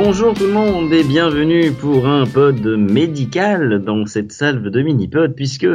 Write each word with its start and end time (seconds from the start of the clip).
Bonjour 0.00 0.32
tout 0.32 0.46
le 0.46 0.52
monde 0.52 0.92
et 0.92 1.02
bienvenue 1.02 1.72
pour 1.72 2.06
un 2.06 2.24
pod 2.24 2.64
médical 2.64 3.82
dans 3.82 4.06
cette 4.06 4.30
salve 4.30 4.68
de 4.68 4.80
mini-pod 4.80 5.34
puisque 5.34 5.66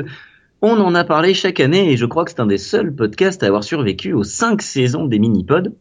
on 0.61 0.79
en 0.79 0.95
a 0.95 1.03
parlé 1.03 1.33
chaque 1.33 1.59
année 1.59 1.91
et 1.91 1.97
je 1.97 2.05
crois 2.05 2.23
que 2.23 2.31
c'est 2.31 2.39
un 2.39 2.45
des 2.45 2.57
seuls 2.57 2.95
podcasts 2.95 3.43
à 3.43 3.47
avoir 3.47 3.65
survécu 3.65 4.13
aux 4.13 4.23
cinq 4.23 4.61
saisons 4.61 5.07
des 5.07 5.19
mini-pods. 5.19 5.73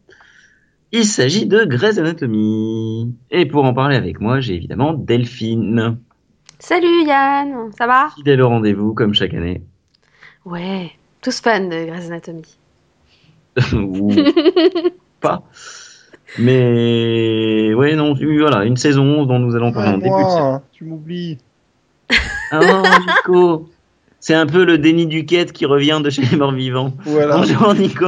Il 0.91 1.05
s'agit 1.05 1.45
de 1.45 1.63
Grey's 1.63 1.97
Anatomy. 1.97 3.15
Et 3.31 3.45
pour 3.45 3.63
en 3.63 3.73
parler 3.73 3.95
avec 3.95 4.19
moi, 4.19 4.41
j'ai 4.41 4.55
évidemment 4.55 4.91
Delphine. 4.93 5.99
Salut 6.59 7.05
Yann, 7.07 7.71
ça 7.77 7.87
va? 7.87 8.09
Fidèle 8.13 8.41
au 8.41 8.49
rendez-vous 8.49 8.93
comme 8.93 9.13
chaque 9.13 9.33
année. 9.33 9.61
Ouais, 10.43 10.91
tous 11.21 11.39
fans 11.39 11.63
de 11.63 11.85
Grey's 11.85 12.07
Anatomy. 12.07 12.57
Ou 13.73 14.13
pas. 15.21 15.43
Mais 16.39 17.73
ouais, 17.73 17.95
non, 17.95 18.13
voilà, 18.15 18.63
une 18.65 18.77
saison 18.77 19.25
dont 19.25 19.39
nous 19.39 19.55
allons 19.55 19.71
parler 19.71 19.89
en 19.91 19.97
début 19.97 20.09
de 20.09 20.29
saison. 20.29 20.61
tu 20.71 20.83
m'oublies. 20.85 21.37
Ah 22.51 22.59
Nico 22.99 23.69
C'est 24.19 24.33
un 24.33 24.45
peu 24.45 24.63
le 24.65 24.77
déni 24.77 25.05
du 25.07 25.25
quête 25.25 25.51
qui 25.51 25.65
revient 25.65 26.01
de 26.03 26.09
chez 26.09 26.21
les 26.23 26.37
morts 26.37 26.51
vivants. 26.51 26.93
Voilà. 27.05 27.37
Bonjour 27.37 27.73
Nico. 27.75 28.07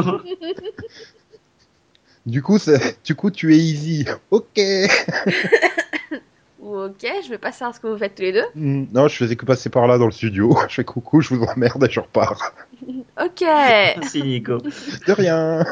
Du 2.25 2.41
coup, 2.41 2.57
c'est- 2.57 2.97
du 3.05 3.13
coup, 3.15 3.29
tu 3.31 3.53
es 3.53 3.57
easy. 3.57 4.05
Ok. 4.31 4.59
Ok, 6.67 7.05
je 7.23 7.29
vais 7.29 7.37
pas 7.37 7.51
savoir 7.51 7.75
ce 7.75 7.79
que 7.79 7.85
vous 7.87 7.97
faites 7.97 8.15
tous 8.15 8.23
les 8.23 8.33
deux. 8.33 8.43
Hmm, 8.55 8.85
Non, 8.91 9.07
je 9.07 9.15
faisais 9.15 9.35
que 9.35 9.45
passer 9.45 9.69
par 9.69 9.85
là 9.85 9.99
dans 9.99 10.07
le 10.07 10.11
studio. 10.11 10.57
Je 10.67 10.73
fais 10.75 10.83
coucou, 10.83 11.21
je 11.21 11.33
vous 11.35 11.43
emmerde 11.43 11.83
et 11.87 11.91
je 11.91 11.99
repars. 11.99 12.53
Ok. 13.23 13.41
Merci 13.41 14.23
Nico. 14.23 14.57
De 14.57 15.11
rien. 15.13 15.63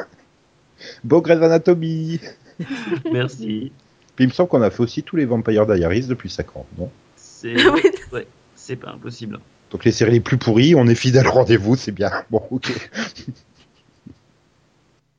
Beau 1.03 1.22
Grey's 1.22 1.41
Anatomy. 1.41 2.19
Merci. 3.12 3.72
Puis 4.16 4.26
il 4.26 4.28
me 4.28 4.34
semble 4.34 4.50
qu'on 4.50 4.62
a 4.62 4.70
fait 4.70 4.84
aussi 4.84 5.04
tous 5.04 5.16
les 5.16 5.26
Vampire 5.26 5.66
Diaries 5.66 6.06
depuis 6.08 6.30
5 6.30 6.56
ans, 6.58 6.66
non? 6.78 6.90
C'est 7.16 7.56
ouais, 8.12 8.28
c'est 8.56 8.76
pas 8.76 8.92
impossible. 8.92 9.40
Donc 9.72 9.86
les 9.86 9.92
séries 9.92 10.12
les 10.12 10.20
plus 10.20 10.38
pourries, 10.38 10.76
on 10.76 10.86
est 10.88 10.96
fidèle 10.96 11.28
au 11.28 11.31
rendez-vous, 11.31 11.76
c'est 11.76 11.92
bien. 11.92 12.12
Bon, 12.30 12.42
ok. 12.52 12.72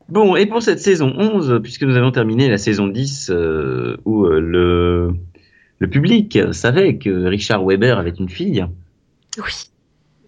Bon, 0.09 0.37
et 0.37 0.45
pour 0.47 0.63
cette 0.63 0.81
saison 0.81 1.15
11, 1.17 1.61
puisque 1.63 1.83
nous 1.83 1.97
avons 1.97 2.11
terminé 2.11 2.49
la 2.51 2.59
saison 2.59 2.87
10, 2.87 3.31
euh, 3.31 3.97
où 4.05 4.27
euh, 4.27 4.39
le, 4.39 5.15
le 5.79 5.89
public 5.89 6.39
savait 6.53 6.99
que 6.99 7.09
Richard 7.27 7.65
Weber 7.65 7.99
avait 7.99 8.11
une 8.11 8.29
fille, 8.29 8.67
Oui, 9.39 9.53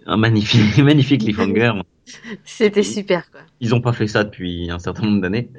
un 0.06 0.16
magnifique, 0.16 0.78
magnifique 0.78 1.20
cliffhanger. 1.20 1.72
c'était 2.44 2.82
super 2.82 3.30
quoi. 3.30 3.40
Ils 3.60 3.74
ont 3.74 3.82
pas 3.82 3.92
fait 3.92 4.06
ça 4.06 4.24
depuis 4.24 4.70
un 4.70 4.78
certain 4.78 5.02
nombre 5.04 5.20
d'années. 5.20 5.50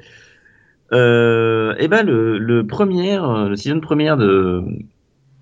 Euh, 0.92 1.74
et 1.78 1.88
ben 1.88 2.04
le, 2.04 2.38
le 2.38 2.66
premier, 2.66 3.18
le 3.18 3.56
season 3.56 3.80
première 3.80 4.16
de 4.16 4.64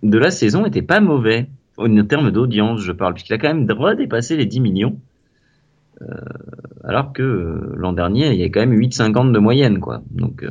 de 0.03 0.19
la 0.19 0.31
saison 0.31 0.67
était 0.67 0.83
pas 0.83 1.01
mauvais 1.01 1.49
en 1.79 2.05
termes 2.05 2.31
d'audience, 2.31 2.81
je 2.81 2.93
parle, 2.93 3.15
puisqu'il 3.15 3.35
a 3.35 3.39
quand 3.39 3.53
même 3.53 3.71
redépassé 3.71 4.37
les 4.37 4.47
10 4.47 4.61
millions. 4.61 4.99
Euh, 6.03 6.07
alors 6.85 7.13
que 7.13 7.23
euh, 7.23 7.75
l'an 7.77 7.93
dernier, 7.93 8.33
il 8.33 8.39
y 8.39 8.45
a 8.45 8.47
quand 8.47 8.61
même 8.61 8.79
8,50 8.79 9.33
de 9.33 9.39
moyenne, 9.39 9.81
quoi. 9.81 10.03
Donc, 10.11 10.43
euh, 10.43 10.51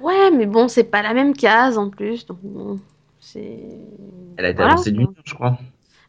Ouais, 0.00 0.30
mais 0.30 0.46
bon, 0.46 0.68
c'est 0.68 0.84
pas 0.84 1.02
la 1.02 1.14
même 1.14 1.34
case 1.34 1.78
en 1.78 1.90
plus, 1.90 2.26
donc 2.26 2.38
bon, 2.42 2.78
c'est. 3.18 3.58
elle 4.36 4.44
a 4.44 4.50
été 4.50 4.56
Voilà, 4.58 4.74
avancée 4.74 4.92
d'une 4.92 5.08
je 5.24 5.34
crois. 5.34 5.58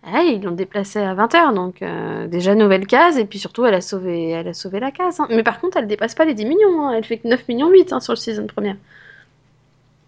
Ah, 0.09 0.23
ils 0.23 0.41
l'ont 0.41 0.51
déplacée 0.51 0.99
à 0.99 1.13
20h, 1.13 1.53
donc 1.53 1.81
euh, 1.81 2.27
déjà 2.27 2.55
nouvelle 2.55 2.87
case, 2.87 3.17
et 3.17 3.25
puis 3.25 3.39
surtout 3.39 3.65
elle 3.65 3.73
a 3.73 3.81
sauvé, 3.81 4.29
elle 4.29 4.47
a 4.47 4.53
sauvé 4.53 4.79
la 4.79 4.91
case. 4.91 5.19
hein. 5.19 5.27
Mais 5.29 5.43
par 5.43 5.59
contre, 5.59 5.75
elle 5.77 5.87
dépasse 5.87 6.15
pas 6.15 6.23
les 6.23 6.33
10 6.33 6.45
millions, 6.45 6.87
hein. 6.87 6.93
elle 6.95 7.03
fait 7.03 7.17
que 7.17 7.27
9 7.27 7.47
millions 7.49 7.69
8 7.69 7.91
hein, 7.91 7.99
sur 7.99 8.13
le 8.13 8.17
season 8.17 8.47
première. 8.47 8.77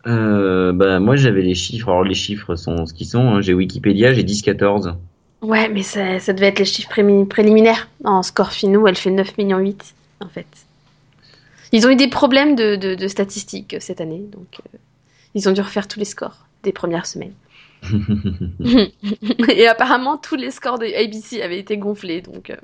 Euh, 0.08 0.72
bah, 0.72 1.00
moi, 1.00 1.16
j'avais 1.18 1.42
les 1.42 1.56
chiffres. 1.56 1.90
Alors, 1.90 2.04
les 2.04 2.14
chiffres 2.16 2.56
sont 2.56 2.86
ce 2.86 2.94
qu'ils 2.94 3.08
sont. 3.08 3.42
J'ai 3.42 3.54
Wikipédia, 3.54 4.14
j'ai 4.14 4.24
10-14. 4.24 4.96
Ouais, 5.42 5.70
mais 5.70 5.84
ça, 5.84 6.20
ça 6.20 6.34
devait 6.34 6.48
être 6.48 6.60
les 6.60 6.66
chiffres 6.66 6.90
préliminaires. 7.26 7.90
En 8.06 8.24
score 8.24 8.52
finaux, 8.52 8.88
elle 8.88 8.96
fait 8.98 9.12
9 9.12 9.38
millions 9.38 9.60
8, 9.60 9.94
en 10.22 10.30
fait. 10.30 10.48
Ils 11.72 11.86
ont 11.86 11.90
eu 11.90 11.96
des 11.96 12.08
problèmes 12.08 12.56
de, 12.56 12.76
de, 12.78 12.96
de 12.96 13.08
statistiques 13.08 13.76
euh, 13.76 13.80
cette 13.80 14.02
année, 14.02 14.24
donc 14.32 14.62
euh, 14.74 14.78
ils 15.36 15.48
ont 15.48 15.52
dû 15.52 15.62
refaire 15.62 15.88
tous 15.88 16.00
les 16.00 16.06
scores 16.06 16.48
des 16.64 16.72
premières 16.72 17.06
semaines. 17.06 17.34
Et 19.50 19.68
apparemment, 19.68 20.18
tous 20.18 20.36
les 20.36 20.52
scores 20.52 20.80
de 20.80 20.86
ABC 20.86 21.42
avaient 21.42 21.60
été 21.60 21.78
gonflés, 21.78 22.22
donc 22.22 22.50
euh, 22.50 22.56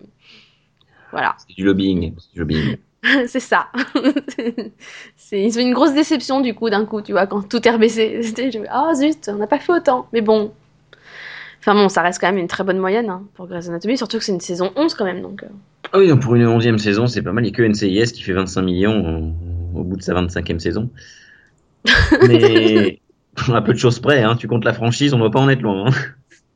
voilà, 1.12 1.36
C'est 1.38 1.56
du 1.56 1.64
lobbying. 1.64 2.14
C'est 2.18 2.34
du 2.34 2.40
lobbying. 2.40 2.78
c'est 3.28 3.40
ça. 3.40 3.68
C'est- 5.16 5.44
ils 5.44 5.58
ont 5.58 5.62
une 5.62 5.74
grosse 5.74 5.94
déception 5.94 6.42
du 6.42 6.54
coup, 6.54 6.70
d'un 6.70 6.86
coup, 6.86 7.02
tu 7.02 7.12
vois, 7.12 7.28
quand 7.28 7.48
tout 7.48 7.66
est 7.68 7.72
rebaissé. 7.72 8.22
C'était, 8.24 8.52
je 8.52 8.60
Ah 8.70 8.94
zut, 8.96 9.30
on 9.30 9.36
n'a 9.36 9.48
pas 9.48 9.60
fait 9.60 9.74
autant, 9.74 10.08
mais 10.14 10.22
bon. 10.22 10.54
Enfin 11.60 11.74
bon, 11.74 11.90
ça 11.90 12.02
reste 12.02 12.20
quand 12.22 12.28
même 12.28 12.38
une 12.38 12.48
très 12.48 12.64
bonne 12.64 12.78
moyenne 12.78 13.10
hein, 13.10 13.24
pour 13.34 13.48
Grey's 13.48 13.68
Anatomy, 13.70 13.98
surtout 13.98 14.18
que 14.20 14.24
c'est 14.24 14.32
une 14.34 14.40
saison 14.40 14.72
11 14.76 14.94
quand 14.94 15.06
même, 15.06 15.22
donc... 15.22 15.44
euh, 15.44 15.48
Ah 15.92 16.00
oui, 16.00 16.08
donc 16.08 16.22
pour 16.22 16.36
une 16.36 16.46
onzième 16.46 16.78
saison, 16.78 17.08
c'est 17.08 17.22
pas 17.24 17.32
mal. 17.32 17.44
Il 17.46 17.50
y 17.50 17.52
a 17.52 17.56
que 17.56 17.64
NCIS 17.64 18.12
qui 18.12 18.22
fait 18.22 18.34
25 18.34 18.62
millions 18.64 19.34
au, 19.74 19.80
au 19.80 19.84
bout 19.84 19.98
de 19.98 20.02
sa 20.04 20.14
25e 20.14 20.60
saison. 20.60 20.90
Mais 22.20 23.00
à 23.54 23.62
peu 23.62 23.74
de 23.74 23.78
choses 23.78 24.00
près, 24.00 24.22
hein, 24.24 24.36
tu 24.36 24.48
comptes 24.48 24.66
la 24.66 24.74
franchise, 24.74 25.14
on 25.14 25.20
va 25.20 25.30
pas 25.30 25.40
en 25.40 25.50
être 25.50 25.62
loin. 25.62 25.88
hein. 25.90 25.92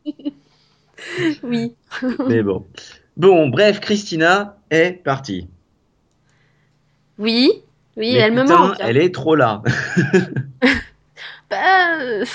Oui. 1.44 1.74
Mais 2.28 2.44
bon. 2.44 2.66
Bon, 3.18 3.50
bref, 3.50 3.80
Christina 3.80 4.58
est 4.70 4.92
partie. 5.04 5.48
Oui, 7.18 7.52
oui, 7.98 8.14
Mais 8.14 8.20
elle 8.20 8.34
me 8.34 8.44
manque. 8.44 8.74
hein. 8.80 8.86
Elle 8.88 8.98
est 8.98 9.14
trop 9.14 9.36
là. 9.36 9.62
Bah, 11.50 12.00
euh, 12.00 12.26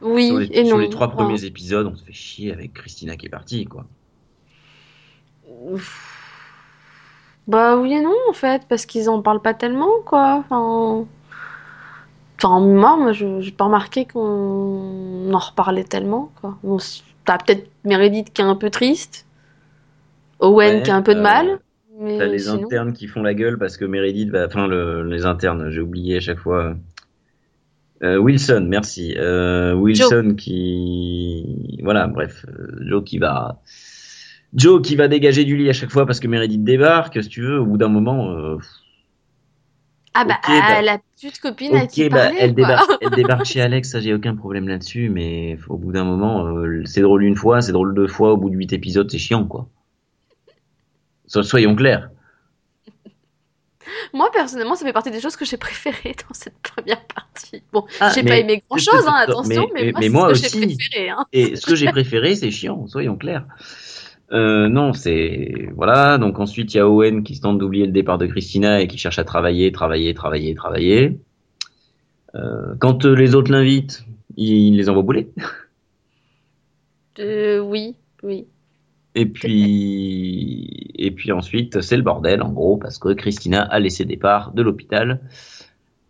oui 0.00 0.28
sur 0.28 0.38
les, 0.38 0.46
et 0.46 0.64
sur 0.64 0.76
non. 0.76 0.82
les 0.82 0.88
trois 0.88 1.10
premiers 1.10 1.44
épisodes, 1.44 1.86
on 1.86 1.94
se 1.94 2.02
fait 2.02 2.12
chier 2.14 2.50
avec 2.50 2.72
Christina 2.72 3.14
qui 3.16 3.26
est 3.26 3.30
partie, 3.30 3.66
quoi. 3.66 3.84
Bah 7.46 7.76
oui 7.76 7.92
et 7.92 8.00
non 8.00 8.14
en 8.28 8.32
fait, 8.32 8.62
parce 8.68 8.86
qu'ils 8.86 9.08
en 9.08 9.22
parlent 9.22 9.42
pas 9.42 9.54
tellement 9.54 10.00
quoi. 10.04 10.34
Enfin, 10.44 11.06
enfin 12.42 12.60
moi, 12.60 12.96
moi 12.96 13.12
je 13.12 13.40
j'ai 13.40 13.50
pas 13.52 13.64
remarqué 13.64 14.04
qu'on 14.04 15.30
en 15.32 15.38
reparlait 15.38 15.84
tellement 15.84 16.30
quoi. 16.40 16.56
Bon, 16.62 16.78
c- 16.78 17.02
T'as 17.24 17.38
peut-être 17.38 17.68
Meredith 17.84 18.32
qui 18.32 18.40
est 18.40 18.44
un 18.44 18.54
peu 18.54 18.70
triste, 18.70 19.26
Owen 20.38 20.76
Ouais, 20.76 20.82
qui 20.82 20.90
a 20.92 20.96
un 20.96 21.02
peu 21.02 21.14
de 21.14 21.18
euh, 21.18 21.22
mal, 21.24 21.58
mais 21.98 22.18
T'as 22.18 22.26
les 22.26 22.38
sinon- 22.38 22.64
internes 22.64 22.92
qui 22.92 23.08
font 23.08 23.22
la 23.22 23.34
gueule 23.34 23.58
parce 23.58 23.76
que 23.76 23.84
Meredith 23.84 24.30
va, 24.30 24.46
enfin 24.46 24.68
le, 24.68 25.02
les 25.02 25.26
internes, 25.26 25.68
j'ai 25.70 25.80
oublié 25.80 26.18
à 26.18 26.20
chaque 26.20 26.38
fois. 26.38 26.74
Euh, 28.04 28.18
Wilson, 28.18 28.66
merci. 28.68 29.14
Euh, 29.16 29.72
Wilson 29.72 30.34
qui, 30.36 31.80
voilà, 31.82 32.06
bref, 32.06 32.44
euh, 32.48 32.76
Joe 32.82 33.02
qui 33.02 33.18
va, 33.18 33.60
Joe 34.54 34.82
qui 34.82 34.94
va 34.96 35.08
dégager 35.08 35.44
du 35.44 35.56
lit 35.56 35.68
à 35.68 35.72
chaque 35.72 35.90
fois 35.90 36.06
parce 36.06 36.20
que 36.20 36.28
Meredith 36.28 36.62
débarque, 36.62 37.20
si 37.22 37.28
tu 37.28 37.40
veux. 37.42 37.58
Au 37.58 37.64
bout 37.66 37.78
d'un 37.78 37.88
moment, 37.88 38.30
euh, 38.30 38.58
Ah 40.18 40.24
bah, 40.24 40.38
ok, 40.42 40.48
bah- 40.48 40.82
la 40.82 40.98
petite 40.98 41.38
copine 41.40 41.76
à 41.76 41.82
ok, 41.84 41.88
qui 41.90 42.08
bah, 42.08 42.30
elle 42.38 42.54
débarque, 42.54 42.90
elle 43.02 43.10
débarque 43.10 43.44
chez 43.44 43.60
Alex, 43.60 43.90
ça 43.90 44.00
j'ai 44.00 44.14
aucun 44.14 44.34
problème 44.34 44.66
là-dessus, 44.68 45.10
mais 45.10 45.58
au 45.68 45.76
bout 45.76 45.92
d'un 45.92 46.04
moment, 46.04 46.46
euh, 46.46 46.82
c'est 46.86 47.02
drôle 47.02 47.22
une 47.24 47.36
fois, 47.36 47.60
c'est 47.60 47.72
drôle 47.72 47.94
deux 47.94 48.08
fois, 48.08 48.32
au 48.32 48.36
bout 48.36 48.48
de 48.50 48.54
huit 48.56 48.72
épisodes, 48.72 49.10
c'est 49.10 49.18
chiant, 49.18 49.44
quoi. 49.46 49.68
So- 51.26 51.42
soyons 51.42 51.74
clairs. 51.76 52.10
Moi 54.12 54.30
personnellement, 54.32 54.74
ça 54.74 54.84
fait 54.84 54.92
partie 54.92 55.10
des 55.10 55.20
choses 55.20 55.36
que 55.36 55.44
j'ai 55.44 55.56
préférées 55.56 56.14
dans 56.28 56.34
cette 56.34 56.58
première 56.60 57.04
partie. 57.06 57.62
Bon, 57.72 57.84
Ah, 58.00 58.10
j'ai 58.14 58.22
pas 58.22 58.36
aimé 58.38 58.62
grand 58.68 58.78
chose, 58.78 59.06
hein, 59.06 59.14
attention, 59.18 59.68
mais- 59.74 59.84
mais, 59.86 59.92
mais 60.00 60.08
moi, 60.08 60.34
ce 60.34 60.42
que 60.42 60.48
j'ai 60.48 60.58
aussi. 60.66 60.76
préféré. 60.76 61.08
Hein. 61.10 61.26
Et 61.32 61.56
ce 61.56 61.66
que 61.66 61.74
j'ai 61.74 61.86
préféré, 61.90 62.34
c'est 62.34 62.50
chiant, 62.50 62.86
soyons 62.86 63.16
clairs. 63.16 63.44
Euh, 64.32 64.68
non, 64.68 64.92
c'est 64.92 65.68
voilà. 65.74 66.18
Donc 66.18 66.40
ensuite, 66.40 66.74
il 66.74 66.78
y 66.78 66.80
a 66.80 66.88
Owen 66.88 67.22
qui 67.22 67.36
se 67.36 67.42
tente 67.42 67.58
d'oublier 67.58 67.86
le 67.86 67.92
départ 67.92 68.18
de 68.18 68.26
Christina 68.26 68.80
et 68.80 68.88
qui 68.88 68.98
cherche 68.98 69.18
à 69.18 69.24
travailler, 69.24 69.70
travailler, 69.72 70.14
travailler, 70.14 70.54
travailler. 70.54 71.20
Euh, 72.34 72.74
quand 72.78 73.04
euh, 73.04 73.14
les 73.14 73.34
autres 73.34 73.52
l'invitent, 73.52 74.04
il 74.36 74.76
les 74.76 74.88
envoie 74.88 75.02
bouler. 75.02 75.30
Euh, 77.18 77.60
oui, 77.60 77.94
oui. 78.22 78.46
Et 79.14 79.24
puis, 79.24 80.92
et 80.96 81.10
puis 81.10 81.32
ensuite, 81.32 81.80
c'est 81.80 81.96
le 81.96 82.02
bordel, 82.02 82.42
en 82.42 82.52
gros, 82.52 82.76
parce 82.76 82.98
que 82.98 83.14
Christina 83.14 83.62
a 83.62 83.78
laissé 83.78 84.04
départ 84.04 84.52
de 84.52 84.60
l'hôpital. 84.60 85.20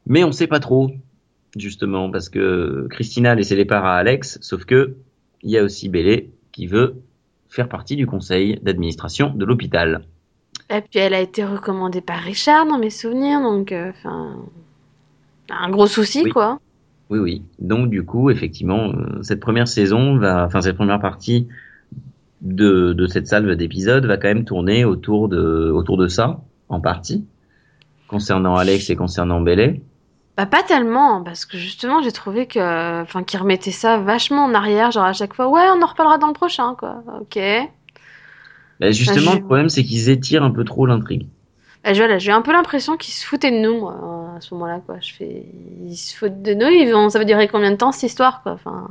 Mais 0.06 0.24
on 0.24 0.32
sait 0.32 0.48
pas 0.48 0.58
trop, 0.58 0.90
justement, 1.54 2.10
parce 2.10 2.28
que 2.28 2.88
Christina 2.90 3.30
a 3.30 3.34
laissé 3.36 3.54
départ 3.54 3.84
à 3.84 3.96
Alex, 3.96 4.38
sauf 4.40 4.64
que 4.64 4.96
il 5.42 5.50
y 5.50 5.58
a 5.58 5.62
aussi 5.62 5.88
Bélé 5.88 6.32
qui 6.50 6.66
veut 6.66 6.96
faire 7.48 7.68
partie 7.68 7.96
du 7.96 8.06
conseil 8.06 8.58
d'administration 8.62 9.30
de 9.30 9.44
l'hôpital. 9.44 10.02
Et 10.70 10.80
puis 10.80 10.98
elle 10.98 11.14
a 11.14 11.20
été 11.20 11.44
recommandée 11.44 12.00
par 12.00 12.18
Richard 12.18 12.66
dans 12.66 12.78
mes 12.78 12.90
souvenirs, 12.90 13.40
donc 13.40 13.72
euh, 13.72 13.90
enfin 13.90 14.36
un 15.50 15.70
gros 15.70 15.86
souci 15.86 16.22
Oui. 16.24 16.30
quoi. 16.30 16.58
Oui, 17.08 17.18
oui. 17.20 17.42
Donc 17.60 17.88
du 17.88 18.04
coup, 18.04 18.30
effectivement, 18.30 18.88
euh, 18.92 19.22
cette 19.22 19.38
première 19.40 19.68
saison 19.68 20.18
va, 20.18 20.44
enfin 20.44 20.60
cette 20.60 20.76
première 20.76 21.00
partie 21.00 21.46
de, 22.40 22.92
de 22.92 23.06
cette 23.06 23.28
salve 23.28 23.54
d'épisodes 23.54 24.04
va 24.06 24.16
quand 24.16 24.28
même 24.28 24.44
tourner 24.44 24.84
autour 24.84 25.28
de 25.28 25.70
autour 25.70 25.96
de 25.96 26.08
ça, 26.08 26.40
en 26.68 26.80
partie, 26.80 27.24
concernant 28.08 28.56
Alex 28.56 28.90
et 28.90 28.96
concernant 28.96 29.40
Bélé. 29.40 29.80
Bah 30.36 30.44
pas 30.44 30.62
tellement, 30.62 31.22
parce 31.22 31.46
que 31.46 31.56
justement 31.56 32.02
j'ai 32.02 32.12
trouvé 32.12 32.46
que, 32.46 33.02
enfin, 33.02 33.22
qu'ils 33.24 33.40
remettaient 33.40 33.70
ça 33.70 33.96
vachement 33.98 34.44
en 34.44 34.52
arrière, 34.54 34.90
genre 34.90 35.04
à 35.04 35.14
chaque 35.14 35.32
fois, 35.32 35.48
ouais, 35.48 35.62
on 35.74 35.80
en 35.82 35.86
reparlera 35.86 36.18
dans 36.18 36.26
le 36.26 36.34
prochain, 36.34 36.74
quoi. 36.78 37.02
Ok. 37.20 37.38
Bah, 38.78 38.90
justement, 38.90 39.30
je- 39.32 39.36
le 39.38 39.42
problème, 39.44 39.68
c'est 39.70 39.82
qu'ils 39.84 40.10
étirent 40.10 40.42
un 40.44 40.50
peu 40.50 40.62
trop 40.64 40.84
l'intrigue. 40.84 41.26
Bah, 41.82 41.94
je- 41.94 41.98
voilà, 42.00 42.18
j'ai 42.18 42.32
un 42.32 42.42
peu 42.42 42.52
l'impression 42.52 42.98
qu'ils 42.98 43.14
se 43.14 43.24
foutaient 43.24 43.50
de 43.50 43.56
nous, 43.56 43.80
moi, 43.80 44.34
à 44.36 44.40
ce 44.42 44.52
moment-là, 44.52 44.80
quoi. 44.84 44.96
Je 45.00 45.14
fais, 45.14 45.46
ils 45.86 45.96
se 45.96 46.14
foutent 46.14 46.42
de 46.42 46.52
nous, 46.52 46.66
ils 46.66 46.92
vont, 46.92 47.08
ça 47.08 47.18
va 47.18 47.24
durer 47.24 47.48
combien 47.48 47.70
de 47.70 47.76
temps 47.76 47.92
cette 47.92 48.02
histoire, 48.10 48.42
quoi. 48.42 48.52
Enfin. 48.52 48.88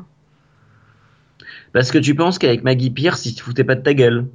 Parce 1.73 1.91
que 1.91 1.97
tu 1.97 2.15
penses 2.15 2.39
qu'avec 2.39 2.63
Maggie 2.63 2.89
Pierce, 2.89 3.25
ils 3.25 3.33
se 3.35 3.43
foutaient 3.43 3.63
pas 3.63 3.75
de 3.75 3.81
ta 3.81 3.93
gueule. 3.93 4.25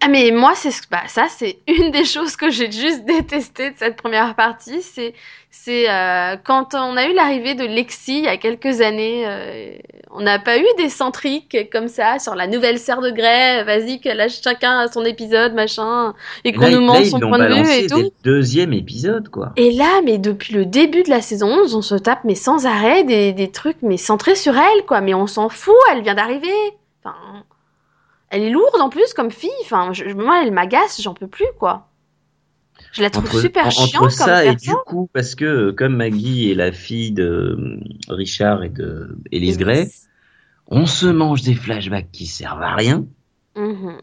Ah 0.00 0.08
mais 0.08 0.30
moi 0.30 0.52
c'est 0.54 0.70
ce- 0.70 0.82
bah, 0.90 1.02
ça 1.08 1.26
c'est 1.28 1.58
une 1.68 1.90
des 1.90 2.04
choses 2.04 2.36
que 2.36 2.50
j'ai 2.50 2.70
juste 2.70 3.04
détesté 3.04 3.70
de 3.70 3.76
cette 3.78 3.96
première 3.96 4.34
partie 4.34 4.82
c'est 4.82 5.14
c'est 5.50 5.90
euh, 5.90 6.36
quand 6.44 6.74
on 6.74 6.96
a 6.98 7.06
eu 7.08 7.14
l'arrivée 7.14 7.54
de 7.54 7.64
Lexi 7.64 8.18
il 8.18 8.24
y 8.24 8.28
a 8.28 8.36
quelques 8.36 8.80
années 8.82 9.24
euh, 9.26 9.76
on 10.10 10.20
n'a 10.20 10.38
pas 10.38 10.58
eu 10.58 10.66
des 10.76 10.90
centriques 10.90 11.56
comme 11.72 11.88
ça 11.88 12.18
sur 12.18 12.34
la 12.34 12.46
nouvelle 12.46 12.78
sœur 12.78 13.00
de 13.00 13.10
Grey 13.10 13.64
vas-y 13.64 14.00
que 14.00 14.10
là 14.10 14.28
chacun 14.28 14.80
a 14.80 14.88
son 14.88 15.04
épisode 15.04 15.54
machin 15.54 16.14
et 16.44 16.52
qu'on 16.52 16.68
nous 16.68 16.80
montre 16.82 17.04
son 17.06 17.18
point 17.18 17.38
de 17.38 17.54
vue 17.54 17.70
et 17.84 17.86
tout. 17.86 18.10
deuxième 18.22 18.72
épisode, 18.74 19.28
quoi. 19.30 19.52
et 19.56 19.72
là 19.72 20.02
mais 20.04 20.18
depuis 20.18 20.52
le 20.52 20.66
début 20.66 21.02
de 21.04 21.10
la 21.10 21.22
saison 21.22 21.48
11 21.62 21.74
on 21.74 21.82
se 21.82 21.94
tape 21.94 22.24
mais 22.24 22.34
sans 22.34 22.66
arrêt 22.66 23.02
des, 23.04 23.32
des 23.32 23.50
trucs 23.50 23.78
mais 23.82 23.96
centrés 23.96 24.34
sur 24.36 24.54
elle 24.56 24.84
quoi. 24.86 25.00
Mais 25.00 25.14
on 25.14 25.26
s'en 25.26 25.48
fout 25.48 25.74
elle 25.90 26.02
vient 26.02 26.14
d'arriver. 26.14 26.52
Enfin 27.02 27.16
elle 28.30 28.42
est 28.42 28.50
lourde 28.50 28.80
en 28.80 28.88
plus 28.88 29.12
comme 29.14 29.30
fille. 29.30 29.50
Enfin, 29.62 29.92
je- 29.92 30.04
moi, 30.14 30.42
elle 30.44 30.52
m'agace, 30.52 31.00
j'en 31.02 31.14
peux 31.14 31.28
plus, 31.28 31.46
quoi. 31.58 31.88
Je 32.92 33.02
la 33.02 33.10
trouve 33.10 33.26
Entre, 33.26 33.40
super 33.40 33.66
en- 33.66 33.70
chiante 33.70 33.94
entre 34.04 34.16
comme 34.18 34.26
ça 34.26 34.44
et 34.44 34.54
du 34.54 34.74
coup, 34.86 35.08
parce 35.12 35.34
que 35.34 35.44
euh, 35.44 35.72
comme 35.72 35.96
Maggie 35.96 36.50
est 36.50 36.54
la 36.54 36.72
fille 36.72 37.12
de 37.12 37.24
euh, 37.58 37.80
Richard 38.08 38.64
et 38.64 38.68
de 38.68 39.16
Elise 39.32 39.58
Gray, 39.58 39.90
on 40.66 40.86
se 40.86 41.06
mange 41.06 41.42
des 41.42 41.54
flashbacks 41.54 42.10
qui 42.12 42.26
servent 42.26 42.62
à 42.62 42.74
rien. 42.74 43.06
Mhm. 43.56 43.98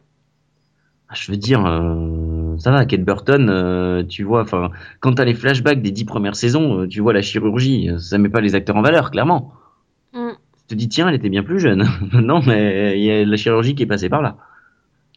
Ah, 1.09 1.13
Je 1.15 1.31
veux 1.31 1.37
dire, 1.37 1.63
euh, 1.65 2.57
ça 2.57 2.71
va, 2.71 2.85
Kate 2.85 3.03
Burton, 3.03 3.49
euh, 3.49 4.03
tu 4.03 4.23
vois, 4.23 4.41
enfin, 4.41 4.71
quand 4.99 5.13
t'as 5.13 5.25
les 5.25 5.35
flashbacks 5.35 5.81
des 5.81 5.91
dix 5.91 6.05
premières 6.05 6.35
saisons, 6.35 6.79
euh, 6.81 6.87
tu 6.87 7.01
vois 7.01 7.13
la 7.13 7.21
chirurgie, 7.21 7.89
ça 7.99 8.17
met 8.17 8.29
pas 8.29 8.41
les 8.41 8.55
acteurs 8.55 8.75
en 8.77 8.81
valeur, 8.81 9.11
clairement. 9.11 9.53
Tu 10.73 10.77
te 10.77 10.79
dis, 10.79 10.89
tiens, 10.89 11.07
elle 11.07 11.13
était 11.13 11.29
bien 11.29 11.43
plus 11.43 11.59
jeune. 11.59 11.87
non, 12.13 12.41
mais 12.41 12.97
il 12.97 13.03
y 13.03 13.11
a 13.11 13.23
la 13.23 13.37
chirurgie 13.37 13.75
qui 13.75 13.83
est 13.83 13.87
passée 13.87 14.09
par 14.09 14.23
là. 14.23 14.37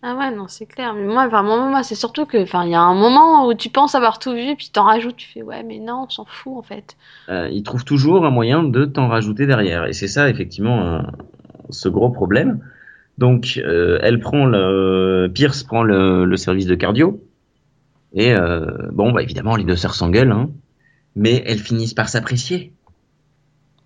Ah 0.03 0.14
ouais, 0.14 0.31
non, 0.31 0.49
c'est 0.49 0.67
clair. 0.67 0.93
Mais 0.93 1.06
moi, 1.06 1.29
vraiment, 1.29 1.67
moi, 1.70 1.82
c'est 1.82 1.94
surtout 1.94 2.26
que, 2.26 2.43
enfin, 2.43 2.67
il 2.67 2.73
y 2.73 2.75
a 2.75 2.82
un 2.82 2.94
moment 2.94 3.49
où 3.49 3.55
tu 3.55 3.70
penses 3.70 3.94
avoir 3.94 4.19
tout 4.19 4.35
vu, 4.35 4.55
puis 4.55 4.69
t'en 4.70 4.85
rajoutes, 4.85 5.17
tu 5.17 5.26
fais, 5.26 5.43
ouais, 5.43 5.62
mais 5.62 5.79
non, 5.79 6.05
on 6.06 6.11
s'en 6.11 6.26
fout, 6.26 6.53
en 6.58 6.62
fait. 6.62 6.99
Euh, 7.31 7.49
ils 7.50 7.62
trouvent 7.62 7.87
toujours 7.87 8.26
un 8.26 8.31
moyen 8.31 8.64
de 8.64 8.85
t'en 8.85 9.08
rajouter 9.08 9.47
derrière. 9.47 9.87
Et 9.87 9.94
c'est 9.94 10.08
ça, 10.08 10.29
effectivement, 10.29 11.00
ce 11.70 11.88
gros 11.88 12.11
problème. 12.11 12.61
Donc, 13.17 13.58
euh, 13.64 13.99
elle 14.03 14.20
prend 14.20 14.44
le, 14.44 15.31
Pierce 15.32 15.62
prend 15.62 15.82
le, 15.82 16.26
le 16.26 16.37
service 16.37 16.67
de 16.67 16.75
cardio. 16.75 17.23
Et 18.12 18.35
euh, 18.35 18.67
bon, 18.93 19.12
bah 19.12 19.23
évidemment, 19.23 19.56
les 19.56 19.64
deux 19.64 19.76
sœurs 19.76 19.94
s'engueulent, 19.94 20.32
hein. 20.32 20.50
mais 21.14 21.43
elles 21.47 21.58
finissent 21.58 21.94
par 21.94 22.08
s'apprécier. 22.08 22.73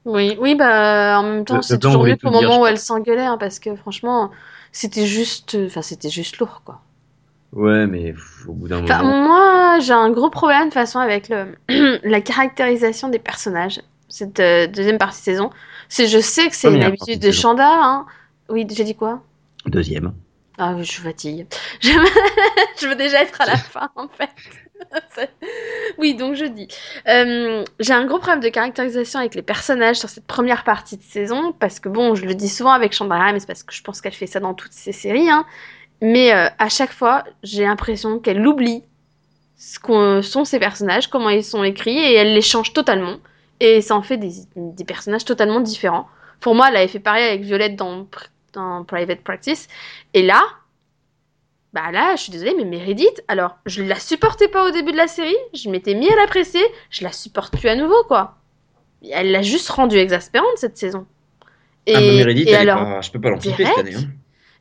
Oui, 0.04 0.36
oui, 0.40 0.54
bah, 0.54 1.18
en 1.18 1.22
même 1.22 1.44
temps, 1.44 1.62
c'est 1.62 1.78
toujours 1.78 2.04
mieux 2.04 2.16
qu'au 2.16 2.30
moment 2.30 2.62
où 2.62 2.66
elles 2.66 2.78
s'engueulaient, 2.78 3.26
hein, 3.26 3.36
parce 3.38 3.58
que, 3.58 3.76
franchement, 3.76 4.30
c'était 4.72 5.06
juste, 5.06 5.56
enfin, 5.66 5.82
c'était 5.82 6.10
juste 6.10 6.38
lourd, 6.38 6.62
quoi. 6.64 6.80
Ouais, 7.52 7.86
mais 7.86 8.14
au 8.46 8.52
bout 8.52 8.68
d'un 8.68 8.80
moment. 8.80 9.24
moi, 9.24 9.78
j'ai 9.80 9.92
un 9.92 10.10
gros 10.10 10.30
problème 10.30 10.60
de 10.60 10.64
toute 10.66 10.74
façon 10.74 11.00
avec 11.00 11.28
le 11.28 11.56
la 12.04 12.20
caractérisation 12.20 13.08
des 13.08 13.18
personnages. 13.18 13.80
Cette 14.08 14.40
euh, 14.40 14.66
deuxième 14.68 14.98
partie 14.98 15.18
de 15.20 15.24
saison, 15.24 15.50
c'est 15.88 16.06
je 16.06 16.20
sais 16.20 16.48
que 16.48 16.54
c'est 16.54 16.72
une 16.72 16.82
habitude 16.82 17.20
de. 17.20 17.30
Chanda. 17.30 17.68
Hein. 17.68 18.06
Oui, 18.48 18.66
j'ai 18.70 18.84
dit 18.84 18.94
quoi? 18.94 19.22
Deuxième. 19.66 20.12
Ah, 20.58 20.74
oui, 20.76 20.84
je 20.84 20.92
suis 20.92 21.02
fatiguée. 21.02 21.46
Je... 21.80 21.88
je 22.80 22.86
veux 22.86 22.94
déjà 22.94 23.22
être 23.22 23.40
à 23.40 23.46
la 23.46 23.56
fin, 23.56 23.88
en 23.96 24.08
fait. 24.08 24.30
Oui, 25.98 26.14
donc 26.14 26.34
je 26.34 26.44
dis. 26.44 26.68
Euh, 27.08 27.64
j'ai 27.78 27.92
un 27.92 28.06
gros 28.06 28.18
problème 28.18 28.40
de 28.40 28.48
caractérisation 28.48 29.20
avec 29.20 29.34
les 29.34 29.42
personnages 29.42 29.96
sur 29.96 30.08
cette 30.08 30.26
première 30.26 30.64
partie 30.64 30.96
de 30.96 31.02
saison, 31.02 31.52
parce 31.52 31.80
que 31.80 31.88
bon, 31.88 32.14
je 32.14 32.24
le 32.24 32.34
dis 32.34 32.48
souvent 32.48 32.70
avec 32.70 32.92
Chandra, 32.92 33.32
mais 33.32 33.40
c'est 33.40 33.46
parce 33.46 33.62
que 33.62 33.74
je 33.74 33.82
pense 33.82 34.00
qu'elle 34.00 34.14
fait 34.14 34.26
ça 34.26 34.40
dans 34.40 34.54
toutes 34.54 34.72
ses 34.72 34.92
séries. 34.92 35.28
Hein. 35.28 35.44
Mais 36.00 36.32
euh, 36.32 36.48
à 36.58 36.68
chaque 36.68 36.92
fois, 36.92 37.24
j'ai 37.42 37.64
l'impression 37.64 38.18
qu'elle 38.18 38.46
oublie 38.46 38.82
ce 39.56 39.78
qu'on 39.78 40.22
sont 40.22 40.44
ces 40.44 40.58
personnages, 40.58 41.08
comment 41.08 41.28
ils 41.28 41.44
sont 41.44 41.62
écrits, 41.62 41.98
et 41.98 42.14
elle 42.14 42.34
les 42.34 42.40
change 42.40 42.72
totalement. 42.72 43.16
Et 43.60 43.82
ça 43.82 43.94
en 43.94 44.02
fait 44.02 44.16
des, 44.16 44.84
personnages 44.84 45.26
totalement 45.26 45.60
différents. 45.60 46.08
Pour 46.40 46.54
moi, 46.54 46.68
elle 46.70 46.76
avait 46.76 46.88
fait 46.88 47.00
pareil 47.00 47.28
avec 47.28 47.42
Violette 47.42 47.76
dans 47.76 48.06
Private 48.84 49.20
Practice. 49.20 49.68
Et 50.14 50.22
là, 50.22 50.40
bah 51.72 51.90
là, 51.92 52.16
je 52.16 52.22
suis 52.22 52.32
désolée, 52.32 52.54
mais 52.56 52.64
Meredith, 52.64 53.22
alors, 53.28 53.56
je 53.66 53.82
la 53.82 53.94
supportais 53.96 54.48
pas 54.48 54.66
au 54.68 54.72
début 54.72 54.92
de 54.92 54.96
la 54.96 55.06
série, 55.06 55.36
je 55.54 55.70
m'étais 55.70 55.94
mis 55.94 56.08
à 56.10 56.16
l'apprécier, 56.16 56.62
je 56.90 57.04
la 57.04 57.12
supporte 57.12 57.56
plus 57.56 57.68
à 57.68 57.76
nouveau, 57.76 58.02
quoi. 58.08 58.36
Elle 59.10 59.30
l'a 59.30 59.42
juste 59.42 59.68
rendue 59.70 59.96
exaspérante, 59.96 60.56
cette 60.56 60.76
saison. 60.76 61.06
Et, 61.86 61.94
ah, 61.94 62.00
Meredith, 62.00 62.48
et 62.48 62.56
alors, 62.56 62.78
pas- 62.82 63.00
je 63.00 63.10
peux 63.10 63.20
pas 63.20 63.30
l'anticiper 63.30 63.64
cette 63.64 63.78
année. 63.78 63.94
hein. 63.94 64.08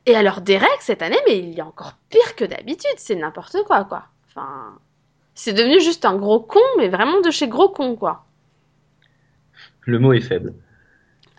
et 0.06 0.16
alors, 0.16 0.42
Derek, 0.42 0.70
cette 0.82 1.02
année, 1.02 1.20
mais 1.28 1.40
il 1.40 1.58
est 1.58 1.62
encore 1.64 1.94
pire 2.10 2.36
que 2.36 2.46
d'habitude, 2.46 2.94
c'est 2.98 3.16
n'importe 3.16 3.58
quoi, 3.66 3.84
quoi. 3.86 4.04
Enfin, 4.30 4.78
c'est 5.34 5.54
devenu 5.54 5.82
juste 5.82 6.06
un 6.06 6.16
gros 6.16 6.40
con, 6.40 6.60
mais 6.78 6.88
vraiment 6.90 7.22
de 7.22 7.32
chez 7.32 7.48
gros 7.48 7.70
con, 7.70 7.96
quoi. 7.96 8.24
Le 9.82 9.98
mot 10.00 10.14
est 10.14 10.22
faible. 10.22 10.54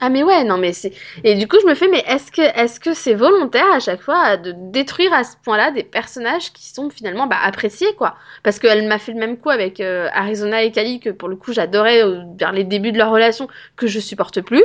Ah 0.01 0.09
mais 0.09 0.23
ouais, 0.23 0.45
non 0.45 0.57
mais 0.57 0.73
c'est... 0.73 0.93
Et 1.25 1.35
du 1.35 1.47
coup 1.47 1.57
je 1.63 1.67
me 1.69 1.75
fais, 1.75 1.89
mais 1.89 2.03
est-ce 2.07 2.33
que 2.33 2.41
est-ce 2.41 2.81
que 2.81 2.95
c'est 2.95 3.15
volontaire 3.15 3.71
à 3.75 3.81
chaque 3.81 4.01
fois 4.01 4.37
de 4.39 4.55
détruire 4.57 5.13
à 5.13 5.25
ce 5.25 5.37
point-là 5.45 5.73
des 5.73 5.83
personnages 5.85 6.53
qui 6.53 6.69
sont 6.69 6.89
finalement 6.91 7.27
bah, 7.27 7.37
appréciés 7.43 7.95
quoi? 7.99 8.17
Parce 8.43 8.59
qu'elle 8.59 8.89
m'a 8.89 8.99
fait 8.99 9.13
le 9.13 9.19
même 9.19 9.37
coup 9.37 9.51
avec 9.51 9.81
euh, 9.81 10.09
Arizona 10.13 10.63
et 10.63 10.73
Kali 10.73 11.01
que 11.01 11.11
pour 11.11 11.29
le 11.29 11.37
coup 11.37 11.53
j'adorais 11.53 12.03
euh, 12.03 12.23
vers 12.39 12.53
les 12.53 12.65
débuts 12.65 12.93
de 12.93 12.99
leur 12.99 13.11
relation 13.11 13.49
que 13.77 13.87
je 13.87 14.01
supporte 14.01 14.41
plus. 14.41 14.65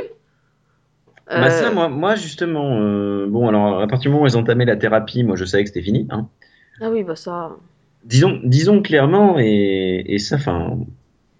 Bah 1.36 1.46
Euh, 1.46 1.50
ça, 1.50 1.70
moi, 1.72 1.88
moi 1.88 2.14
justement, 2.14 2.78
euh, 2.80 3.26
bon, 3.28 3.48
alors 3.48 3.80
à 3.80 3.86
partir 3.88 4.10
du 4.10 4.14
moment 4.14 4.24
où 4.24 4.28
ils 4.28 4.36
entamaient 4.36 4.64
la 4.64 4.76
thérapie, 4.76 5.24
moi 5.24 5.36
je 5.36 5.44
savais 5.44 5.64
que 5.64 5.68
c'était 5.68 5.82
fini. 5.82 6.06
Hein. 6.10 6.28
Ah 6.80 6.90
oui 6.90 7.02
bah 7.04 7.16
ça... 7.16 7.56
Disons, 8.04 8.40
disons 8.44 8.82
clairement, 8.82 9.36
et, 9.38 10.04
et 10.06 10.18
ça, 10.18 10.36
enfin, 10.36 10.78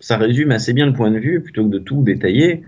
ça 0.00 0.16
résume 0.16 0.50
assez 0.50 0.72
bien 0.72 0.86
le 0.86 0.92
point 0.92 1.10
de 1.10 1.18
vue, 1.18 1.42
plutôt 1.42 1.64
que 1.64 1.70
de 1.70 1.78
tout 1.78 2.02
détailler. 2.02 2.64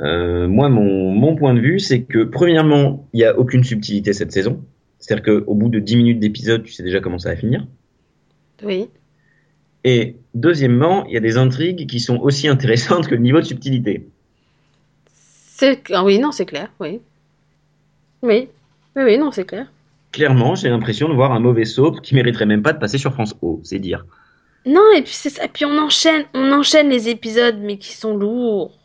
Euh, 0.00 0.46
moi, 0.46 0.68
mon, 0.68 1.10
mon 1.12 1.36
point 1.36 1.54
de 1.54 1.60
vue, 1.60 1.80
c'est 1.80 2.02
que 2.02 2.24
premièrement, 2.24 3.08
il 3.12 3.18
n'y 3.18 3.24
a 3.24 3.38
aucune 3.38 3.64
subtilité 3.64 4.12
cette 4.12 4.32
saison. 4.32 4.62
C'est-à-dire 4.98 5.44
qu'au 5.44 5.54
bout 5.54 5.68
de 5.68 5.78
10 5.78 5.96
minutes 5.96 6.20
d'épisode, 6.20 6.64
tu 6.64 6.72
sais 6.72 6.82
déjà 6.82 7.00
comment 7.00 7.18
ça 7.18 7.30
va 7.30 7.36
finir. 7.36 7.66
Oui. 8.62 8.88
Et 9.84 10.16
deuxièmement, 10.34 11.06
il 11.06 11.14
y 11.14 11.16
a 11.16 11.20
des 11.20 11.36
intrigues 11.36 11.86
qui 11.86 12.00
sont 12.00 12.18
aussi 12.18 12.48
intéressantes 12.48 13.06
que 13.08 13.14
le 13.14 13.20
niveau 13.20 13.40
de 13.40 13.46
subtilité. 13.46 14.08
C'est... 15.06 15.82
Ah 15.92 16.04
oui 16.04 16.18
non 16.18 16.32
c'est 16.32 16.44
clair, 16.44 16.70
oui. 16.80 17.00
Oui. 18.22 18.48
Oui 18.96 19.02
oui 19.04 19.18
non 19.18 19.30
c'est 19.30 19.44
clair. 19.44 19.66
Clairement, 20.12 20.54
j'ai 20.54 20.68
l'impression 20.68 21.08
de 21.08 21.14
voir 21.14 21.32
un 21.32 21.40
mauvais 21.40 21.64
soap 21.64 22.00
qui 22.00 22.14
mériterait 22.14 22.46
même 22.46 22.62
pas 22.62 22.72
de 22.72 22.78
passer 22.78 22.98
sur 22.98 23.12
France 23.12 23.34
O, 23.42 23.60
c'est 23.62 23.78
dire. 23.78 24.04
Non, 24.64 24.90
et 24.96 25.02
puis 25.02 25.12
c'est 25.12 25.30
ça. 25.30 25.44
Et 25.44 25.48
puis 25.48 25.64
on 25.64 25.78
enchaîne, 25.78 26.24
on 26.34 26.52
enchaîne 26.52 26.88
les 26.88 27.08
épisodes, 27.08 27.58
mais 27.60 27.78
qui 27.78 27.92
sont 27.92 28.16
lourds. 28.16 28.76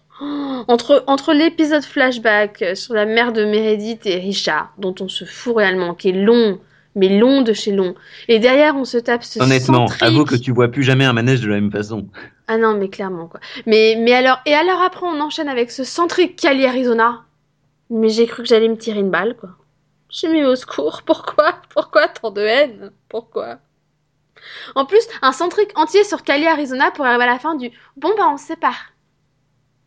Entre 0.68 1.04
entre 1.08 1.34
l'épisode 1.34 1.84
flashback 1.84 2.62
euh, 2.62 2.76
sur 2.76 2.94
la 2.94 3.06
mère 3.06 3.34
de 3.34 3.44
Meredith 3.44 4.06
et 4.06 4.18
Richard, 4.18 4.72
dont 4.78 4.94
on 5.00 5.08
se 5.08 5.26
fout 5.26 5.56
réellement, 5.58 5.96
qui 5.96 6.10
est 6.10 6.14
long, 6.24 6.60
mais 6.96 7.10
long 7.10 7.42
de 7.42 7.54
chez 7.54 7.72
long. 7.72 7.96
Et 8.28 8.38
derrière, 8.38 8.76
on 8.76 8.86
se 8.86 8.98
tape 9.00 9.24
ce 9.24 9.42
Honnêtement, 9.42 9.88
centrique. 9.88 10.04
avoue 10.04 10.26
que 10.26 10.36
tu 10.36 10.52
vois 10.52 10.68
plus 10.68 10.84
jamais 10.84 11.06
un 11.06 11.14
manège 11.14 11.42
de 11.42 11.48
la 11.50 11.56
même 11.56 11.72
façon. 11.72 12.08
Ah 12.48 12.58
non, 12.58 12.76
mais 12.76 12.90
clairement 12.90 13.28
quoi. 13.28 13.40
Mais 13.66 13.96
mais 13.98 14.14
alors 14.14 14.40
et 14.46 14.54
alors 14.54 14.82
après, 14.82 15.06
on 15.08 15.20
enchaîne 15.22 15.50
avec 15.50 15.72
ce 15.72 15.84
centrique 15.84 16.36
Cali 16.36 16.66
Arizona. 16.66 17.24
Mais 17.90 18.10
j'ai 18.10 18.28
cru 18.28 18.44
que 18.44 18.48
j'allais 18.50 18.70
me 18.70 18.78
tirer 18.78 19.00
une 19.00 19.10
balle 19.10 19.36
quoi. 19.36 19.50
J'ai 20.10 20.28
mis 20.30 20.44
au 20.44 20.56
secours. 20.56 21.02
Pourquoi? 21.06 21.56
Pourquoi 21.74 22.08
tant 22.10 22.30
de 22.30 22.42
haine? 22.42 22.92
Pourquoi? 23.10 23.58
En 24.76 24.86
plus, 24.86 25.02
un 25.22 25.32
centrique 25.32 25.72
entier 25.76 26.04
sur 26.04 26.24
Cali, 26.24 26.46
Arizona 26.48 26.92
pour 26.92 27.06
arriver 27.06 27.24
à 27.24 27.28
la 27.28 27.40
fin 27.40 27.56
du 27.56 27.72
bon 27.98 28.10
bah 28.18 28.30
on 28.32 28.38
se 28.38 28.46
sépare. 28.46 28.91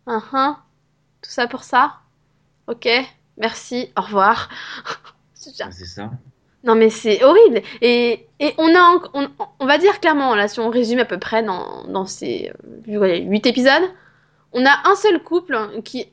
Hein, 0.07 0.23
hein. 0.33 0.63
Tout 1.23 1.31
ça 1.31 1.47
pour 1.47 1.65
ça? 1.65 2.01
Ok, 2.69 2.89
merci, 3.39 3.93
au 3.99 4.03
revoir. 4.03 4.49
C'est 5.35 5.51
ça. 5.57 6.11
Non 6.65 6.75
mais 6.75 6.89
c'est 6.91 7.23
horrible. 7.23 7.63
Et, 7.83 8.27
et 8.41 8.55
on 8.59 8.75
a 8.75 9.01
on, 9.13 9.29
on 9.61 9.67
va 9.67 9.79
dire 9.79 10.01
clairement 10.01 10.35
là 10.35 10.49
si 10.49 10.61
on 10.61 10.71
résume 10.71 11.01
à 11.01 11.05
peu 11.05 11.19
près 11.19 11.43
dans, 11.43 11.85
dans 11.89 12.07
ces 12.07 12.51
euh, 12.89 13.19
8 13.19 13.47
épisodes, 13.47 13.83
on 14.53 14.65
a 14.67 14.89
un 14.89 14.95
seul 14.97 15.23
couple 15.23 15.83
qui 15.85 16.09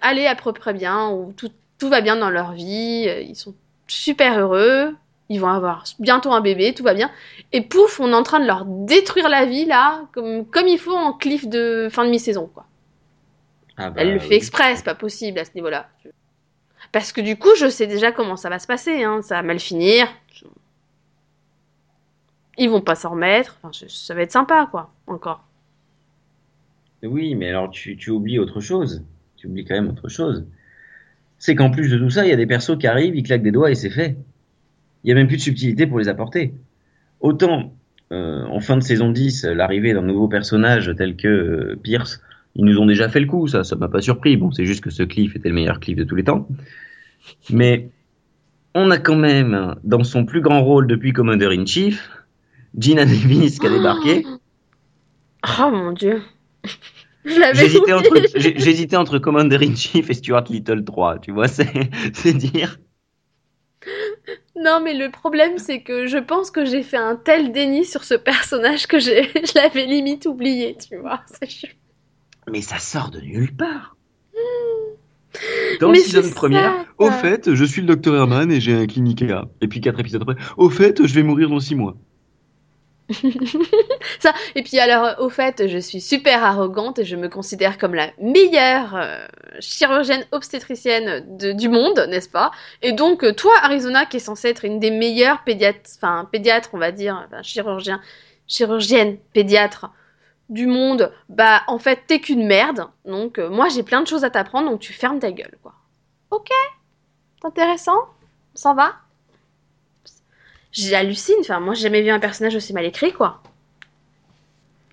allait 0.00 0.26
à 0.26 0.34
peu 0.36 0.52
près 0.54 0.72
bien 0.74 1.10
où 1.10 1.32
tout, 1.36 1.50
tout 1.78 1.88
va 1.90 2.00
bien 2.00 2.16
dans 2.16 2.30
leur 2.30 2.52
vie, 2.52 3.06
euh, 3.08 3.20
ils 3.22 3.36
sont 3.36 3.54
super 3.88 4.38
heureux. 4.40 4.96
ils 5.28 5.40
vont 5.40 5.48
avoir 5.48 5.84
bientôt 5.98 6.32
un 6.32 6.40
bébé, 6.40 6.74
tout 6.74 6.84
va 6.84 6.94
bien. 6.94 7.10
Et 7.52 7.62
pouf, 7.62 8.00
on 8.00 8.10
est 8.12 8.14
en 8.14 8.22
train 8.22 8.40
de 8.40 8.46
leur 8.46 8.64
détruire 8.66 9.28
la 9.28 9.46
vie, 9.46 9.66
là, 9.66 10.02
comme, 10.14 10.46
comme 10.46 10.68
il 10.68 10.78
faut 10.78 10.96
en 10.96 11.12
cliff 11.14 11.48
de 11.48 11.88
fin 11.92 12.04
de 12.06 12.10
mi-saison, 12.10 12.50
quoi. 12.54 12.67
Ah 13.78 13.90
bah, 13.90 14.02
Elle 14.02 14.14
le 14.14 14.18
fait 14.18 14.28
oui. 14.30 14.34
exprès, 14.36 14.76
c'est 14.76 14.84
pas 14.84 14.94
possible 14.94 15.38
à 15.38 15.44
ce 15.44 15.52
niveau-là. 15.54 15.88
Parce 16.92 17.12
que 17.12 17.20
du 17.20 17.36
coup, 17.36 17.54
je 17.58 17.68
sais 17.68 17.86
déjà 17.86 18.12
comment 18.12 18.36
ça 18.36 18.48
va 18.50 18.58
se 18.58 18.66
passer, 18.66 19.02
hein. 19.04 19.22
ça 19.22 19.36
va 19.36 19.42
mal 19.42 19.58
finir. 19.60 20.06
Ils 22.58 22.68
vont 22.68 22.80
pas 22.80 22.94
s'en 22.96 23.10
remettre, 23.10 23.56
enfin, 23.62 23.70
je- 23.72 23.88
ça 23.92 24.14
va 24.14 24.22
être 24.22 24.32
sympa, 24.32 24.66
quoi, 24.70 24.92
encore. 25.06 25.44
Oui, 27.04 27.34
mais 27.36 27.48
alors 27.48 27.70
tu, 27.70 27.96
tu 27.96 28.10
oublies 28.10 28.38
autre 28.38 28.60
chose. 28.60 29.04
Tu 29.36 29.46
oublies 29.46 29.64
quand 29.64 29.74
même 29.74 29.88
autre 29.88 30.08
chose. 30.08 30.44
C'est 31.38 31.54
qu'en 31.54 31.70
plus 31.70 31.90
de 31.90 31.98
tout 31.98 32.10
ça, 32.10 32.26
il 32.26 32.30
y 32.30 32.32
a 32.32 32.36
des 32.36 32.46
persos 32.46 32.76
qui 32.78 32.88
arrivent, 32.88 33.14
ils 33.14 33.22
claquent 33.22 33.42
des 33.42 33.52
doigts 33.52 33.70
et 33.70 33.76
c'est 33.76 33.90
fait. 33.90 34.16
Il 35.04 35.08
y 35.08 35.12
a 35.12 35.14
même 35.14 35.28
plus 35.28 35.36
de 35.36 35.42
subtilité 35.42 35.86
pour 35.86 36.00
les 36.00 36.08
apporter. 36.08 36.54
Autant, 37.20 37.72
euh, 38.10 38.44
en 38.46 38.58
fin 38.60 38.76
de 38.76 38.82
saison 38.82 39.10
10, 39.10 39.44
l'arrivée 39.44 39.92
d'un 39.94 40.02
nouveau 40.02 40.26
personnage 40.26 40.92
tel 40.96 41.14
que 41.16 41.28
euh, 41.28 41.76
Pierce, 41.80 42.20
ils 42.58 42.64
nous 42.64 42.78
ont 42.78 42.86
déjà 42.86 43.08
fait 43.08 43.20
le 43.20 43.26
coup, 43.26 43.46
ça, 43.46 43.62
ça 43.62 43.76
m'a 43.76 43.88
pas 43.88 44.00
surpris. 44.00 44.36
Bon, 44.36 44.50
c'est 44.50 44.66
juste 44.66 44.82
que 44.82 44.90
ce 44.90 45.04
cliff 45.04 45.36
était 45.36 45.48
le 45.48 45.54
meilleur 45.54 45.78
cliff 45.78 45.96
de 45.96 46.02
tous 46.02 46.16
les 46.16 46.24
temps. 46.24 46.48
Mais 47.50 47.88
on 48.74 48.90
a 48.90 48.98
quand 48.98 49.16
même, 49.16 49.76
dans 49.84 50.02
son 50.02 50.24
plus 50.24 50.40
grand 50.40 50.62
rôle 50.62 50.88
depuis 50.88 51.12
Commander 51.12 51.48
in 51.52 51.64
Chief, 51.64 52.10
Gina 52.76 53.04
Davis 53.04 53.58
qui 53.60 53.66
a 53.66 53.70
débarqué. 53.70 54.26
Oh 55.60 55.70
mon 55.70 55.92
dieu. 55.92 56.20
J'hésitais 57.24 57.92
entre, 57.92 58.16
j'hésitais 58.34 58.96
entre 58.96 59.20
Commander 59.20 59.58
in 59.62 59.76
Chief 59.76 60.10
et 60.10 60.14
Stuart 60.14 60.44
Little 60.50 60.84
3, 60.84 61.20
tu 61.20 61.30
vois, 61.30 61.46
c'est, 61.46 61.90
c'est 62.12 62.32
dire. 62.32 62.78
Non, 64.56 64.80
mais 64.82 64.94
le 64.94 65.10
problème, 65.10 65.58
c'est 65.58 65.82
que 65.82 66.06
je 66.06 66.18
pense 66.18 66.50
que 66.50 66.64
j'ai 66.64 66.82
fait 66.82 66.96
un 66.96 67.14
tel 67.14 67.52
déni 67.52 67.84
sur 67.84 68.02
ce 68.02 68.14
personnage 68.14 68.88
que 68.88 68.98
j'ai, 68.98 69.22
je 69.34 69.52
l'avais 69.54 69.86
limite 69.86 70.26
oublié, 70.26 70.76
tu 70.76 70.96
vois. 70.96 71.20
C'est. 71.40 71.77
Mais 72.50 72.62
ça 72.62 72.78
sort 72.78 73.10
de 73.10 73.20
nulle 73.20 73.54
part. 73.54 73.96
Dans 75.80 75.90
Mais 75.90 75.98
saison 75.98 76.34
première, 76.34 76.72
ça, 76.72 76.86
au 76.98 77.10
fait, 77.10 77.54
je 77.54 77.64
suis 77.64 77.82
le 77.82 77.86
docteur 77.86 78.14
Herman 78.16 78.50
et 78.50 78.60
j'ai 78.60 78.74
un 78.74 78.86
clinica. 78.86 79.44
Et 79.60 79.68
puis 79.68 79.80
quatre 79.80 80.00
épisodes 80.00 80.22
après, 80.22 80.36
au 80.56 80.70
fait, 80.70 81.06
je 81.06 81.14
vais 81.14 81.22
mourir 81.22 81.48
dans 81.50 81.60
six 81.60 81.74
mois. 81.74 81.94
Ça. 84.20 84.32
Et 84.54 84.62
puis 84.62 84.78
alors, 84.78 85.14
au 85.20 85.28
fait, 85.30 85.66
je 85.68 85.78
suis 85.78 86.00
super 86.00 86.44
arrogante 86.44 86.98
et 86.98 87.04
je 87.04 87.16
me 87.16 87.28
considère 87.28 87.78
comme 87.78 87.94
la 87.94 88.10
meilleure 88.20 88.96
euh, 88.96 89.18
chirurgienne 89.60 90.24
obstétricienne 90.32 91.24
de- 91.38 91.52
du 91.52 91.68
monde, 91.68 92.06
n'est-ce 92.10 92.28
pas? 92.28 92.50
Et 92.82 92.92
donc, 92.92 93.24
euh, 93.24 93.32
toi, 93.32 93.52
Arizona, 93.62 94.04
qui 94.06 94.16
est 94.18 94.20
censée 94.20 94.48
être 94.48 94.64
une 94.64 94.78
des 94.80 94.90
meilleures 94.90 95.42
pédiatres, 95.44 95.90
enfin 95.96 96.28
pédiatres, 96.30 96.70
on 96.74 96.78
va 96.78 96.92
dire, 96.92 97.24
enfin, 97.26 97.42
chirurgien, 97.42 98.00
chirurgienne 98.46 99.16
pédiatre 99.32 99.90
du 100.48 100.66
monde, 100.66 101.12
bah 101.28 101.62
en 101.66 101.78
fait, 101.78 102.00
t'es 102.06 102.20
qu'une 102.20 102.46
merde. 102.46 102.86
Donc, 103.04 103.38
euh, 103.38 103.50
moi, 103.50 103.68
j'ai 103.68 103.82
plein 103.82 104.00
de 104.00 104.06
choses 104.06 104.24
à 104.24 104.30
t'apprendre, 104.30 104.70
donc 104.70 104.80
tu 104.80 104.92
fermes 104.92 105.18
ta 105.18 105.32
gueule, 105.32 105.56
quoi. 105.62 105.74
Ok, 106.30 106.48
c'est 107.40 107.46
intéressant, 107.46 107.98
s'en 108.54 108.74
va? 108.74 108.92
J'hallucine, 110.72 111.36
enfin, 111.40 111.60
moi, 111.60 111.74
j'ai 111.74 111.82
jamais 111.82 112.02
vu 112.02 112.10
un 112.10 112.20
personnage 112.20 112.56
aussi 112.56 112.72
mal 112.72 112.84
écrit, 112.84 113.12
quoi. 113.12 113.42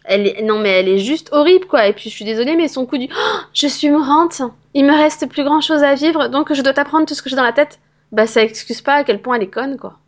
Elle 0.06 0.28
est... 0.28 0.42
Non, 0.44 0.60
mais 0.60 0.70
elle 0.70 0.88
est 0.88 1.00
juste 1.00 1.30
horrible, 1.34 1.66
quoi. 1.66 1.88
Et 1.88 1.94
puis, 1.94 2.10
je 2.10 2.16
suis 2.16 2.26
désolée, 2.26 2.56
mais 2.56 2.68
son 2.68 2.86
coup 2.86 2.98
du 2.98 3.08
Oh, 3.12 3.38
Je 3.54 3.68
suis 3.68 3.90
mourante, 3.90 4.42
il 4.74 4.86
me 4.86 4.94
reste 4.94 5.28
plus 5.28 5.44
grand 5.44 5.62
chose 5.62 5.84
à 5.84 5.96
vivre, 5.96 6.28
donc 6.30 6.54
je 6.54 6.62
dois 6.62 6.74
t'apprendre 6.74 7.06
tout 7.06 7.14
ce 7.14 7.22
que 7.22 7.30
j'ai 7.30 7.36
dans 7.36 7.44
la 7.44 7.54
tête. 7.54 7.80
Bah, 8.12 8.28
ça 8.28 8.44
excuse 8.44 8.82
pas 8.82 8.96
à 8.96 9.04
quel 9.04 9.22
point 9.22 9.36
elle 9.36 9.44
est 9.44 9.48
conne, 9.48 9.78
quoi. 9.78 10.00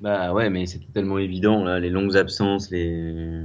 Bah 0.00 0.32
ouais, 0.32 0.48
mais 0.48 0.66
c'était 0.66 0.86
tellement 0.94 1.18
évident, 1.18 1.64
là, 1.64 1.80
les 1.80 1.90
longues 1.90 2.16
absences, 2.16 2.70
les. 2.70 3.42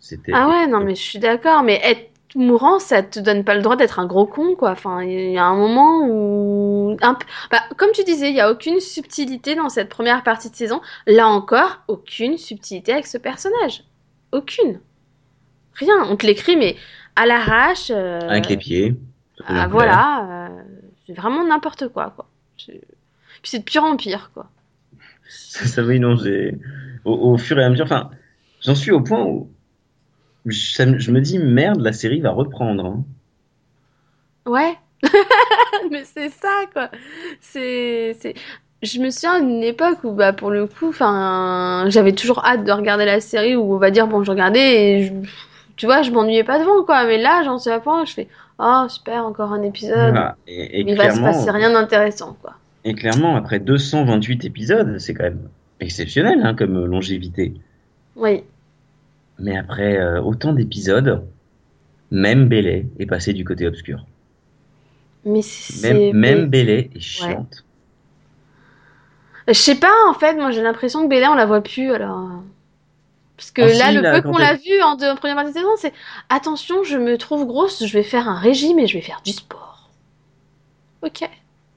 C'était. 0.00 0.32
Ah 0.34 0.48
ouais, 0.48 0.66
non, 0.66 0.80
mais 0.80 0.94
je 0.94 1.02
suis 1.02 1.18
d'accord, 1.18 1.62
mais 1.62 1.80
être 1.84 2.10
mourant, 2.34 2.78
ça 2.78 3.02
te 3.02 3.20
donne 3.20 3.44
pas 3.44 3.54
le 3.54 3.62
droit 3.62 3.76
d'être 3.76 3.98
un 3.98 4.06
gros 4.06 4.26
con, 4.26 4.54
quoi. 4.56 4.70
Enfin, 4.70 5.02
il 5.02 5.30
y 5.32 5.38
a 5.38 5.44
un 5.44 5.56
moment 5.56 6.06
où. 6.08 6.96
Un 7.02 7.16
bah, 7.50 7.58
comme 7.76 7.90
tu 7.92 8.02
disais, 8.04 8.30
il 8.30 8.36
y 8.36 8.40
a 8.40 8.50
aucune 8.50 8.80
subtilité 8.80 9.54
dans 9.54 9.68
cette 9.68 9.88
première 9.88 10.22
partie 10.22 10.50
de 10.50 10.56
saison. 10.56 10.80
Là 11.06 11.28
encore, 11.28 11.82
aucune 11.88 12.36
subtilité 12.38 12.92
avec 12.92 13.06
ce 13.06 13.18
personnage. 13.18 13.84
Aucune. 14.32 14.80
Rien. 15.74 16.04
On 16.08 16.16
te 16.16 16.26
l'écrit, 16.26 16.56
mais 16.56 16.76
à 17.16 17.26
l'arrache. 17.26 17.90
euh, 17.90 18.20
Avec 18.28 18.48
les 18.48 18.56
pieds. 18.56 18.94
Ah, 19.46 19.66
voilà, 19.68 20.48
euh, 20.50 20.62
c'est 21.06 21.14
vraiment 21.14 21.44
n'importe 21.46 21.88
quoi, 21.88 22.12
quoi. 22.14 22.26
Puis 22.58 22.78
c'est 23.44 23.58
de 23.60 23.64
pire 23.64 23.84
en 23.84 23.96
pire, 23.96 24.30
quoi. 24.34 24.48
Ça, 25.28 25.64
ça, 25.66 25.82
oui, 25.82 25.98
non, 26.00 26.16
j'ai. 26.16 26.56
Au, 27.04 27.12
au 27.32 27.38
fur 27.38 27.58
et 27.58 27.64
à 27.64 27.70
mesure, 27.70 27.84
enfin, 27.86 28.10
j'en 28.62 28.74
suis 28.74 28.90
au 28.90 29.00
point 29.00 29.22
où. 29.24 29.48
Je 30.46 31.10
me 31.10 31.20
dis, 31.20 31.38
merde, 31.38 31.80
la 31.80 31.92
série 31.92 32.20
va 32.20 32.30
reprendre. 32.30 32.84
hein. 32.86 33.04
Ouais, 34.46 34.76
mais 35.90 36.04
c'est 36.04 36.30
ça, 36.30 36.64
quoi. 36.72 36.90
C'est, 37.40 38.16
c'est... 38.20 38.34
Je 38.82 38.98
me 39.00 39.10
souviens 39.10 39.40
d'une 39.42 39.62
époque 39.62 40.04
où, 40.04 40.12
bah, 40.12 40.32
pour 40.32 40.50
le 40.50 40.66
coup, 40.66 40.88
enfin, 40.88 41.84
j'avais 41.88 42.12
toujours 42.14 42.44
hâte 42.44 42.64
de 42.64 42.72
regarder 42.72 43.04
la 43.04 43.20
série 43.20 43.56
où 43.56 43.74
on 43.74 43.78
va 43.78 43.90
dire, 43.90 44.06
bon, 44.08 44.24
je 44.24 44.30
regardais 44.30 44.98
et 45.00 45.06
je... 45.06 45.12
tu 45.76 45.86
vois, 45.86 46.02
je 46.02 46.10
m'ennuyais 46.10 46.44
pas 46.44 46.58
devant, 46.58 46.84
quoi. 46.84 47.04
Mais 47.06 47.18
là, 47.18 47.42
j'en 47.44 47.58
suis 47.58 47.70
à 47.70 47.80
point 47.80 48.04
je 48.06 48.12
fais, 48.14 48.28
oh, 48.58 48.86
super, 48.88 49.24
encore 49.26 49.52
un 49.52 49.62
épisode. 49.62 50.14
Voilà. 50.14 50.36
Et, 50.46 50.80
et 50.80 50.84
Mais 50.84 50.92
il 50.92 50.96
va 50.96 51.10
se 51.10 51.20
passer 51.20 51.50
rien 51.50 51.70
d'intéressant, 51.72 52.34
quoi. 52.40 52.54
et 52.84 52.94
clairement, 52.94 53.36
après 53.36 53.58
228 53.60 54.44
épisodes, 54.44 54.98
c'est 54.98 55.14
quand 55.14 55.24
même 55.24 55.50
exceptionnel 55.80 56.40
hein, 56.44 56.54
comme 56.54 56.84
longévité. 56.86 57.54
Oui. 58.14 58.44
Mais 59.40 59.56
après 59.56 59.98
euh, 59.98 60.20
autant 60.20 60.52
d'épisodes, 60.52 61.22
même 62.10 62.48
Bélé 62.48 62.86
est 62.98 63.06
passé 63.06 63.32
du 63.32 63.44
côté 63.44 63.66
obscur. 63.66 64.04
Mais 65.24 65.42
c'est. 65.42 66.12
Même, 66.12 66.20
même 66.20 66.46
Bélé 66.50 66.90
est 66.94 67.00
chiante. 67.00 67.64
Je 69.48 69.52
sais 69.54 69.74
pas, 69.74 69.92
en 70.08 70.14
fait, 70.14 70.34
moi 70.34 70.50
j'ai 70.50 70.62
l'impression 70.62 71.02
que 71.04 71.08
Bella, 71.08 71.32
on 71.32 71.34
la 71.34 71.46
voit 71.46 71.60
plus, 71.62 71.92
alors. 71.92 72.28
Parce 73.36 73.50
que 73.50 73.62
Ah, 73.62 73.66
là, 73.66 73.88
si, 73.88 73.94
le 73.94 74.02
là, 74.02 74.20
peu 74.20 74.28
qu'on 74.28 74.38
l'a 74.38 74.54
vu 74.54 74.82
en, 74.82 74.96
de- 74.96 75.06
en 75.06 75.16
première 75.16 75.36
partie 75.36 75.52
de 75.52 75.56
saison, 75.56 75.70
c'est 75.78 75.92
attention, 76.28 76.84
je 76.84 76.98
me 76.98 77.16
trouve 77.16 77.46
grosse, 77.46 77.84
je 77.84 77.92
vais 77.92 78.02
faire 78.02 78.28
un 78.28 78.38
régime 78.38 78.78
et 78.78 78.86
je 78.86 78.94
vais 78.94 79.02
faire 79.02 79.22
du 79.24 79.32
sport. 79.32 79.88
Ok, 81.02 81.28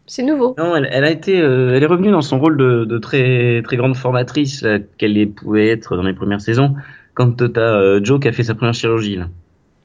c'est 0.06 0.24
nouveau. 0.24 0.56
Non, 0.58 0.76
elle, 0.76 0.90
elle 0.92 1.06
a 1.06 1.10
été, 1.10 1.40
euh, 1.42 1.74
elle 1.76 1.84
est 1.84 1.88
revenue 1.88 2.12
dans 2.12 2.22
son 2.22 2.40
rôle 2.40 2.58
de, 2.58 2.86
de 2.86 2.98
très 2.98 3.62
très 3.64 3.78
grande 3.78 3.96
formatrice 3.96 4.66
qu'elle 4.98 5.30
pouvait 5.32 5.70
être 5.70 5.96
dans 5.96 6.04
les 6.04 6.14
premières 6.14 6.42
saisons. 6.42 6.76
Quand 7.14 7.32
t'as 7.38 7.62
euh, 7.62 8.00
Joe 8.04 8.20
qui 8.20 8.28
a 8.28 8.32
fait 8.34 8.44
sa 8.44 8.56
première 8.56 8.74
chirurgie 8.74 9.16
là. 9.18 9.28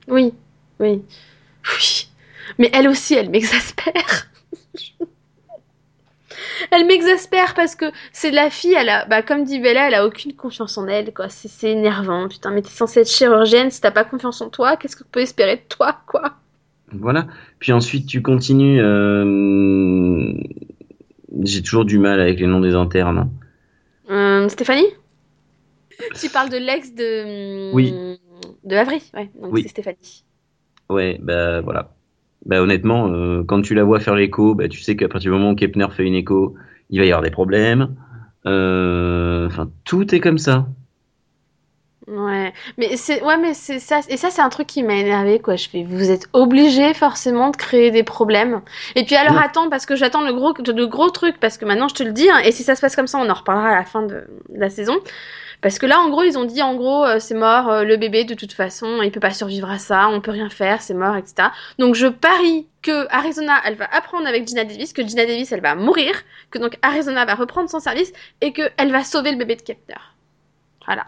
Oui, 0.09 0.33
oui, 0.81 1.03
oui. 1.77 2.09
Mais 2.59 2.71
elle 2.73 2.89
aussi, 2.89 3.15
elle 3.15 3.31
m'exaspère. 3.31 3.93
Elle 6.71 6.87
m'exaspère 6.87 7.55
parce 7.55 7.75
que 7.77 7.87
c'est 8.13 8.31
la 8.31 8.51
fille, 8.51 8.75
elle 8.75 8.89
a, 8.89 9.07
bah, 9.07 9.23
comme 9.23 9.45
dit 9.45 9.59
Bella, 9.61 9.87
elle 9.89 9.95
a 9.95 10.05
aucune 10.07 10.35
confiance 10.35 10.77
en 10.77 10.87
elle, 10.89 11.15
quoi. 11.15 11.29
C'est 11.29 11.49
c'est 11.49 11.71
énervant, 11.71 12.29
putain, 12.29 12.51
mais 12.51 12.63
t'es 12.63 12.69
censée 12.71 13.01
être 13.01 13.11
chirurgienne, 13.11 13.71
si 13.71 13.81
t'as 13.81 13.91
pas 13.93 14.05
confiance 14.05 14.41
en 14.41 14.51
toi, 14.51 14.77
qu'est-ce 14.77 14.97
que 14.97 15.05
tu 15.05 15.09
peux 15.11 15.21
espérer 15.21 15.57
de 15.57 15.63
toi, 15.69 16.01
quoi? 16.07 16.35
Voilà. 16.93 17.27
Puis 17.59 17.73
ensuite 17.73 18.07
tu 18.07 18.23
continues. 18.23 18.81
euh, 18.81 20.33
J'ai 21.43 21.63
toujours 21.63 21.85
du 21.85 21.99
mal 21.99 22.21
avec 22.21 22.41
les 22.41 22.47
noms 22.47 22.61
des 22.61 22.75
internes. 22.75 23.31
Euh, 24.11 24.49
Stéphanie? 24.49 24.87
Tu 26.21 26.29
parles 26.29 26.51
de 26.51 26.57
l'ex 26.57 26.95
de. 26.95 27.73
Oui. 27.73 27.95
De 28.65 28.77
Avery, 28.77 29.03
ouais, 29.15 29.31
donc 29.41 29.53
Oui. 29.53 29.63
c'est 29.63 29.69
Stéphanie. 29.69 30.25
Ouais, 30.89 31.19
bah 31.21 31.61
voilà. 31.61 31.95
Bah 32.47 32.63
honnêtement, 32.63 33.09
euh, 33.13 33.43
quand 33.45 33.63
tu 33.63 33.75
la 33.75 33.85
vois 33.85 34.01
faire 34.01 34.15
l'écho, 34.15 34.55
bah 34.55 34.69
tu 34.69 34.81
sais 34.81 34.97
qu'à 34.97 35.09
partir 35.09 35.33
du 35.33 35.37
moment 35.39 35.51
où 35.51 35.55
Kepner 35.57 35.89
fait 35.91 36.05
une 36.05 36.15
écho, 36.15 36.55
il 36.91 37.01
va 37.01 37.05
y 37.07 37.11
avoir 37.11 37.23
des 37.23 37.31
problèmes. 37.31 37.97
Euh, 38.47 39.47
Enfin, 39.47 39.71
tout 39.85 40.15
est 40.15 40.21
comme 40.21 40.39
ça. 40.39 40.69
Ouais, 42.11 42.55
mais 42.79 42.97
c'est 42.97 43.23
ouais, 43.23 43.37
mais 43.37 43.53
c'est 43.53 43.79
ça 43.81 44.01
et 44.09 44.17
ça 44.17 44.31
c'est 44.31 44.41
un 44.41 44.49
truc 44.49 44.67
qui 44.67 44.83
m'a 44.83 44.95
énervé 44.95 45.41
quoi. 45.41 45.57
Je 45.57 45.69
fais 45.69 45.85
vous 45.85 46.11
êtes 46.11 46.27
obligé 46.33 46.95
forcément 46.95 47.51
de 47.51 47.57
créer 47.57 47.91
des 47.91 48.03
problèmes. 48.03 48.63
Et 48.95 49.05
puis 49.05 49.15
alors 49.15 49.35
Ouais. 49.35 49.43
attends 49.45 49.69
parce 49.69 49.85
que 49.85 49.95
j'attends 49.95 50.23
le 50.23 50.33
gros 50.33 50.55
le 50.57 50.87
gros 50.87 51.11
truc 51.11 51.39
parce 51.39 51.59
que 51.59 51.67
maintenant 51.67 51.89
je 51.89 51.95
te 51.95 52.03
le 52.03 52.13
dis 52.13 52.31
hein, 52.31 52.39
et 52.39 52.51
si 52.53 52.63
ça 52.63 52.77
se 52.77 52.81
passe 52.81 52.97
comme 52.97 53.07
ça 53.09 53.19
on 53.19 53.29
en 53.29 53.35
reparlera 53.35 53.69
à 53.69 53.75
la 53.75 53.85
fin 53.85 54.01
de, 54.03 54.27
de 54.49 54.59
la 54.59 54.71
saison. 54.71 54.97
Parce 55.61 55.79
que 55.79 55.85
là 55.87 56.01
en 56.01 56.09
gros 56.09 56.23
ils 56.23 56.39
ont 56.39 56.45
dit 56.47 56.63
en 56.63 56.77
gros 56.77 57.05
euh, 57.05 57.19
c'est 57.19 57.35
mort 57.35 57.69
euh, 57.69 57.85
le 57.85 57.97
bébé 57.99 58.25
de 58.25 58.35
toute 58.35 58.53
façon 58.55 59.03
il 59.03 59.11
peut 59.13 59.21
pas 59.21 59.33
survivre 59.33 59.69
à 59.71 59.79
ça 59.79 60.09
on 60.09 60.23
peut 60.23 60.31
rien 60.31 60.49
faire 60.49 60.81
c'est 60.81 60.95
mort 60.95 61.17
etc. 61.17 61.49
Donc 61.79 61.95
je 61.95 62.07
parie 62.07 62.69
que 62.81 63.07
Arizona 63.13 63.61
elle 63.67 63.75
va 63.75 63.87
apprendre 63.93 64.27
avec 64.27 64.49
Gina 64.49 64.65
Davis 64.65 64.95
que 64.95 65.07
Gina 65.07 65.27
Davis 65.27 65.53
elle 65.53 65.61
va 65.61 65.75
mourir 65.75 66.13
que 66.51 66.59
donc 66.59 66.79
Arizona 66.81 67.27
va 67.27 67.35
reprendre 67.35 67.69
son 67.69 67.81
service 67.81 68.13
et 68.41 68.53
que 68.55 68.63
elle 68.79 68.93
va 68.93 69.05
sauver 69.05 69.31
le 69.33 69.37
bébé 69.37 69.57
de 69.57 69.63
Kepner. 69.63 69.97
Voilà. 70.87 71.07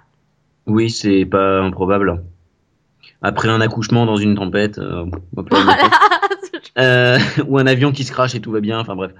Oui, 0.66 0.90
c'est 0.90 1.24
pas 1.24 1.60
improbable. 1.60 2.22
Après 3.22 3.48
un 3.48 3.60
accouchement 3.60 4.06
dans 4.06 4.16
une 4.16 4.34
tempête, 4.34 4.78
euh, 4.78 5.04
Voilà. 5.36 5.90
Euh, 6.78 7.18
ou 7.48 7.58
un 7.58 7.66
avion 7.66 7.92
qui 7.92 8.04
se 8.04 8.12
crache 8.12 8.34
et 8.34 8.40
tout 8.40 8.50
va 8.52 8.60
bien. 8.60 8.78
Enfin 8.80 8.96
bref. 8.96 9.12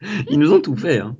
Ils 0.28 0.38
nous 0.38 0.52
ont 0.52 0.60
tout 0.60 0.76
fait. 0.76 0.98
Hein. 0.98 1.16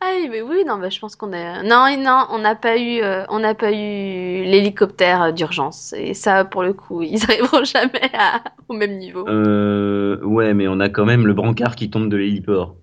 Ah 0.00 0.12
oui, 0.16 0.28
mais 0.30 0.40
oui, 0.40 0.64
non, 0.66 0.78
bah, 0.78 0.88
je 0.88 0.98
pense 0.98 1.16
qu'on 1.16 1.32
a. 1.32 1.62
Non, 1.62 1.86
non, 1.98 2.26
on 2.30 2.38
n'a 2.38 2.54
pas 2.54 2.78
eu, 2.78 3.00
euh, 3.02 3.24
on 3.28 3.40
n'a 3.40 3.54
pas 3.54 3.72
eu 3.72 4.44
l'hélicoptère 4.44 5.32
d'urgence. 5.32 5.92
Et 5.96 6.14
ça, 6.14 6.44
pour 6.44 6.62
le 6.62 6.72
coup, 6.72 7.02
ils 7.02 7.22
arriveront 7.24 7.64
jamais 7.64 8.10
à- 8.14 8.42
au 8.68 8.74
même 8.74 8.98
niveau. 8.98 9.28
Euh, 9.28 10.20
ouais, 10.22 10.54
mais 10.54 10.68
on 10.68 10.80
a 10.80 10.88
quand 10.88 11.04
même 11.04 11.26
le 11.26 11.34
brancard 11.34 11.74
qui 11.76 11.90
tombe 11.90 12.08
de 12.08 12.16
l'héliport. 12.16 12.76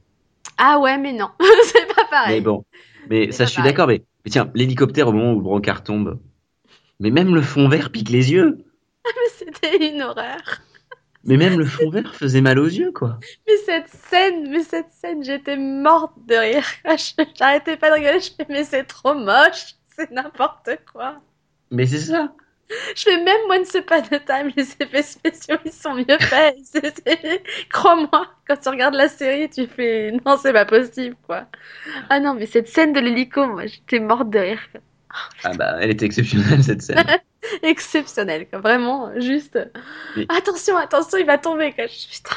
Ah 0.57 0.79
ouais, 0.79 0.98
mais 0.98 1.13
non, 1.13 1.29
c'est 1.63 1.88
pas 1.95 2.05
pareil. 2.10 2.36
Mais 2.36 2.41
bon, 2.41 2.65
mais 3.10 3.31
ça, 3.31 3.45
je 3.45 3.51
suis 3.51 3.63
d'accord. 3.63 3.88
Mais, 3.88 4.03
mais 4.23 4.31
tiens, 4.31 4.51
l'hélicoptère 4.53 5.07
au 5.07 5.11
moment 5.11 5.33
où 5.33 5.37
le 5.37 5.43
brancard 5.43 5.83
tombe, 5.83 6.19
mais 6.99 7.09
même 7.09 7.33
le 7.33 7.41
fond 7.41 7.67
vert 7.67 7.91
pique 7.91 8.09
les 8.09 8.31
yeux. 8.31 8.65
C'était 9.37 9.89
une 9.89 10.01
horreur. 10.01 10.61
Mais 11.23 11.37
même 11.37 11.59
le 11.59 11.65
fond 11.65 11.91
vert 11.91 12.15
faisait 12.15 12.41
mal 12.41 12.57
aux 12.57 12.65
yeux, 12.65 12.91
quoi. 12.91 13.19
Mais 13.47 13.55
cette 13.57 13.89
scène, 13.89 14.49
mais 14.49 14.63
cette 14.63 14.91
scène, 14.91 15.23
j'étais 15.23 15.55
morte 15.55 16.13
de 16.27 16.33
rire. 16.33 16.65
J'arrêtais 17.37 17.77
pas 17.77 17.89
de 17.89 17.93
rigoler. 17.93 18.19
Je 18.19 18.31
fais, 18.31 18.47
mais 18.49 18.63
c'est 18.63 18.85
trop 18.85 19.13
moche. 19.13 19.75
C'est 19.95 20.09
n'importe 20.09 20.71
quoi. 20.91 21.21
Mais 21.69 21.85
c'est 21.85 21.99
ça. 21.99 22.33
Je 22.95 23.03
fais 23.03 23.23
même 23.23 23.41
Once 23.49 23.73
Upon 23.73 23.95
a 23.95 24.19
Time, 24.19 24.51
les 24.55 24.71
effets 24.79 25.03
spéciaux, 25.03 25.57
ils 25.65 25.71
sont 25.71 25.95
mieux 25.95 26.17
faits. 26.19 26.55
Crois-moi, 27.69 28.27
quand 28.47 28.57
tu 28.57 28.69
regardes 28.69 28.95
la 28.95 29.09
série, 29.09 29.49
tu 29.49 29.67
fais 29.67 30.11
non, 30.25 30.37
c'est 30.37 30.53
pas 30.53 30.65
possible, 30.65 31.15
quoi. 31.27 31.47
Ah 32.09 32.19
non, 32.19 32.33
mais 32.33 32.45
cette 32.45 32.67
scène 32.67 32.93
de 32.93 32.99
l'hélico, 32.99 33.45
moi, 33.47 33.65
j'étais 33.65 33.99
morte 33.99 34.29
de 34.29 34.39
rire. 34.39 34.59
Ah 35.43 35.53
bah, 35.53 35.77
elle 35.81 35.91
était 35.91 36.05
exceptionnelle 36.05 36.63
cette 36.63 36.81
scène. 36.81 37.03
Exceptionnel, 37.63 38.47
quoi. 38.47 38.59
Vraiment, 38.59 39.11
juste. 39.19 39.59
Attention, 40.29 40.77
attention, 40.77 41.17
il 41.17 41.25
va 41.25 41.37
tomber, 41.37 41.73
quoi. 41.73 41.85
Putain. 41.87 42.35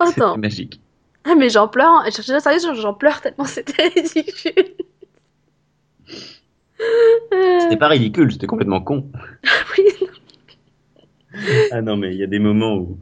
Attends. 0.00 0.36
Magique. 0.38 0.80
Ah, 1.24 1.34
mais 1.36 1.50
j'en 1.50 1.68
pleure. 1.68 2.04
Je 2.06 2.22
suis 2.22 2.40
sérieux, 2.40 2.74
j'en 2.74 2.94
pleure 2.94 3.20
tellement 3.20 3.44
c'était 3.44 3.88
ridicule. 3.88 4.74
C'était 7.60 7.76
pas 7.76 7.88
ridicule, 7.88 8.32
c'était 8.32 8.46
complètement 8.46 8.80
con. 8.80 9.10
oui. 9.78 9.84
Ah 11.72 11.82
non, 11.82 11.96
mais 11.96 12.12
il 12.12 12.18
y 12.18 12.24
a 12.24 12.26
des 12.26 12.38
moments 12.38 12.76
où. 12.76 12.98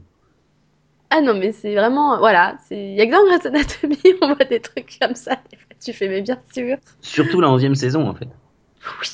Ah 1.10 1.20
non, 1.20 1.34
mais 1.34 1.52
c'est 1.52 1.74
vraiment. 1.74 2.18
Voilà. 2.18 2.56
c'est- 2.68 2.90
Il 2.92 2.96
y 2.96 3.00
a 3.00 3.06
que 3.06 3.12
dans 3.12 3.24
Grey's 3.24 3.46
Anatomy, 3.46 3.98
on 4.22 4.34
voit 4.34 4.44
des 4.44 4.60
trucs 4.60 4.98
comme 5.00 5.14
ça. 5.14 5.36
Des 5.50 5.56
fois, 5.56 5.66
tu 5.80 5.92
fais, 5.92 6.08
mais 6.08 6.22
bien 6.22 6.38
sûr. 6.52 6.76
Surtout 7.00 7.40
la 7.40 7.50
11 7.50 7.74
saison, 7.74 8.08
en 8.08 8.14
fait. 8.14 8.28
Oui. 9.00 9.08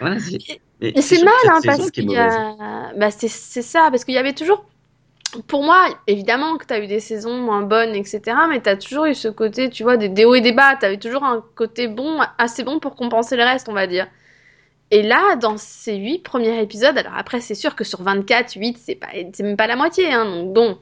Voilà, 0.00 0.18
c'est. 0.20 0.38
mais 0.80 0.92
Et 0.94 1.02
c'est 1.02 1.22
mal, 1.22 1.32
hein, 1.50 1.60
parce 1.64 1.90
qu'il 1.90 2.10
y 2.10 2.16
a. 2.16 2.92
Bah, 2.96 3.10
c'est 3.10 3.28
c'est 3.28 3.62
ça, 3.62 3.88
parce 3.90 4.04
qu'il 4.04 4.14
y 4.14 4.18
avait 4.18 4.34
toujours. 4.34 4.64
Pour 5.46 5.62
moi, 5.62 5.88
évidemment 6.06 6.56
que 6.56 6.66
tu 6.66 6.74
as 6.74 6.80
eu 6.80 6.86
des 6.86 7.00
saisons 7.00 7.36
moins 7.38 7.62
bonnes, 7.62 7.94
etc. 7.94 8.20
Mais 8.48 8.60
tu 8.60 8.68
as 8.68 8.76
toujours 8.76 9.06
eu 9.06 9.14
ce 9.14 9.28
côté, 9.28 9.70
tu 9.70 9.82
vois, 9.82 9.96
des, 9.96 10.24
hauts 10.24 10.34
et 10.34 10.40
des 10.40 10.52
bas. 10.52 10.76
Tu 10.76 10.86
avais 10.86 10.98
toujours 10.98 11.24
un 11.24 11.44
côté 11.54 11.88
bon, 11.88 12.20
assez 12.38 12.64
bon 12.64 12.78
pour 12.78 12.94
compenser 12.94 13.36
le 13.36 13.44
reste, 13.44 13.68
on 13.68 13.72
va 13.72 13.86
dire. 13.86 14.06
Et 14.90 15.02
là, 15.02 15.36
dans 15.36 15.56
ces 15.56 15.96
8 15.96 16.20
premiers 16.20 16.60
épisodes, 16.62 16.96
alors 16.96 17.14
après, 17.16 17.40
c'est 17.40 17.54
sûr 17.54 17.74
que 17.74 17.84
sur 17.84 18.02
24, 18.02 18.54
8, 18.54 18.78
c'est 18.78 18.94
pas, 18.94 19.08
c'est 19.32 19.42
même 19.42 19.56
pas 19.56 19.66
la 19.66 19.74
moitié, 19.76 20.12
hein, 20.12 20.24
donc 20.24 20.52
bon, 20.52 20.78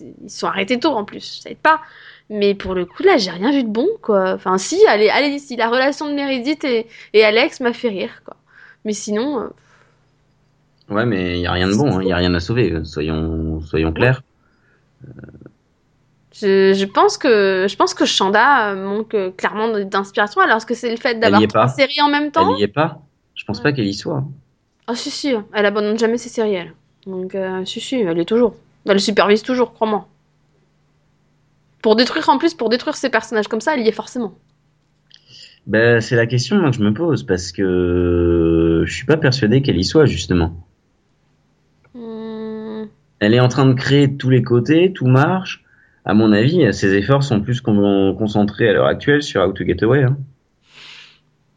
ils 0.00 0.30
sont 0.30 0.46
arrêtés 0.46 0.80
tôt 0.80 0.92
en 0.92 1.04
plus, 1.04 1.42
ça 1.42 1.50
aide 1.50 1.58
pas. 1.58 1.82
Mais 2.30 2.54
pour 2.54 2.74
le 2.74 2.86
coup, 2.86 3.02
là, 3.02 3.18
j'ai 3.18 3.30
rien 3.30 3.50
vu 3.50 3.62
de 3.64 3.68
bon, 3.68 3.88
quoi. 4.00 4.32
Enfin, 4.32 4.56
si, 4.56 4.82
allez, 4.86 5.10
allez, 5.10 5.38
si, 5.38 5.56
la 5.56 5.68
relation 5.68 6.08
de 6.08 6.14
Meredith 6.14 6.64
et, 6.64 6.86
et 7.12 7.24
Alex 7.24 7.60
m'a 7.60 7.74
fait 7.74 7.88
rire, 7.88 8.22
quoi. 8.24 8.36
Mais 8.86 8.94
sinon, 8.94 9.40
euh, 9.40 9.48
Ouais, 10.90 11.06
mais 11.06 11.38
il 11.38 11.42
y 11.42 11.46
a 11.46 11.52
rien 11.52 11.68
de 11.68 11.74
bon, 11.74 12.00
il 12.00 12.08
y 12.08 12.12
a 12.12 12.16
rien 12.16 12.34
à 12.34 12.40
sauver, 12.40 12.72
euh, 12.72 12.84
soyons, 12.84 13.60
soyons 13.62 13.92
clairs. 13.92 14.22
Je, 16.34 16.74
je 16.74 16.84
pense 16.84 17.16
que 17.16 17.66
je 17.68 17.76
pense 17.76 17.94
que 17.94 18.04
Shanda 18.04 18.72
euh, 18.72 18.88
manque 18.88 19.14
euh, 19.14 19.30
clairement 19.30 19.68
d'inspiration. 19.78 20.40
Alors 20.40 20.66
que 20.66 20.74
c'est 20.74 20.90
le 20.90 20.96
fait 20.96 21.18
d'avoir 21.20 21.46
trois 21.46 21.68
séries 21.68 22.02
en 22.02 22.08
même 22.08 22.32
temps 22.32 22.54
Elle 22.54 22.60
y 22.60 22.64
est 22.64 22.68
pas. 22.68 23.00
Je 23.34 23.44
pense 23.44 23.60
pas 23.60 23.72
qu'elle 23.72 23.86
y 23.86 23.94
soit. 23.94 24.24
Ah 24.86 24.94
si 24.94 25.10
si, 25.10 25.32
elle 25.52 25.66
abandonne 25.66 25.98
jamais 25.98 26.18
ses 26.18 26.28
séries 26.28 26.54
elle. 26.54 26.74
Donc 27.06 27.34
euh, 27.34 27.64
si 27.64 27.80
si, 27.80 27.96
elle 27.96 28.18
est 28.18 28.24
toujours. 28.24 28.56
Elle 28.86 29.00
supervise 29.00 29.42
toujours, 29.42 29.72
crois-moi. 29.72 30.08
Pour 31.82 31.96
détruire 31.96 32.28
en 32.28 32.38
plus, 32.38 32.54
pour 32.54 32.68
détruire 32.68 32.96
ces 32.96 33.10
personnages 33.10 33.46
comme 33.48 33.60
ça, 33.60 33.74
elle 33.74 33.82
y 33.84 33.88
est 33.88 33.92
forcément. 33.92 34.34
Ben, 35.66 36.00
c'est 36.00 36.16
la 36.16 36.26
question 36.26 36.60
que 36.62 36.72
je 36.72 36.82
me 36.82 36.92
pose 36.92 37.22
parce 37.22 37.52
que 37.52 38.82
je 38.84 38.92
suis 38.92 39.06
pas 39.06 39.16
persuadé 39.16 39.62
qu'elle 39.62 39.78
y 39.78 39.84
soit 39.84 40.04
justement. 40.04 40.66
Elle 43.20 43.34
est 43.34 43.40
en 43.40 43.48
train 43.48 43.66
de 43.66 43.74
créer 43.74 44.16
tous 44.16 44.30
les 44.30 44.42
côtés, 44.42 44.92
tout 44.92 45.06
marche. 45.06 45.64
À 46.04 46.14
mon 46.14 46.32
avis, 46.32 46.72
ses 46.74 46.94
efforts 46.94 47.22
sont 47.22 47.40
plus 47.40 47.60
con- 47.60 48.14
concentrés 48.18 48.68
à 48.68 48.72
l'heure 48.72 48.86
actuelle 48.86 49.22
sur 49.22 49.42
How 49.42 49.52
to 49.52 49.64
Get 49.64 49.82
Away. 49.82 50.02
hein. 50.04 50.16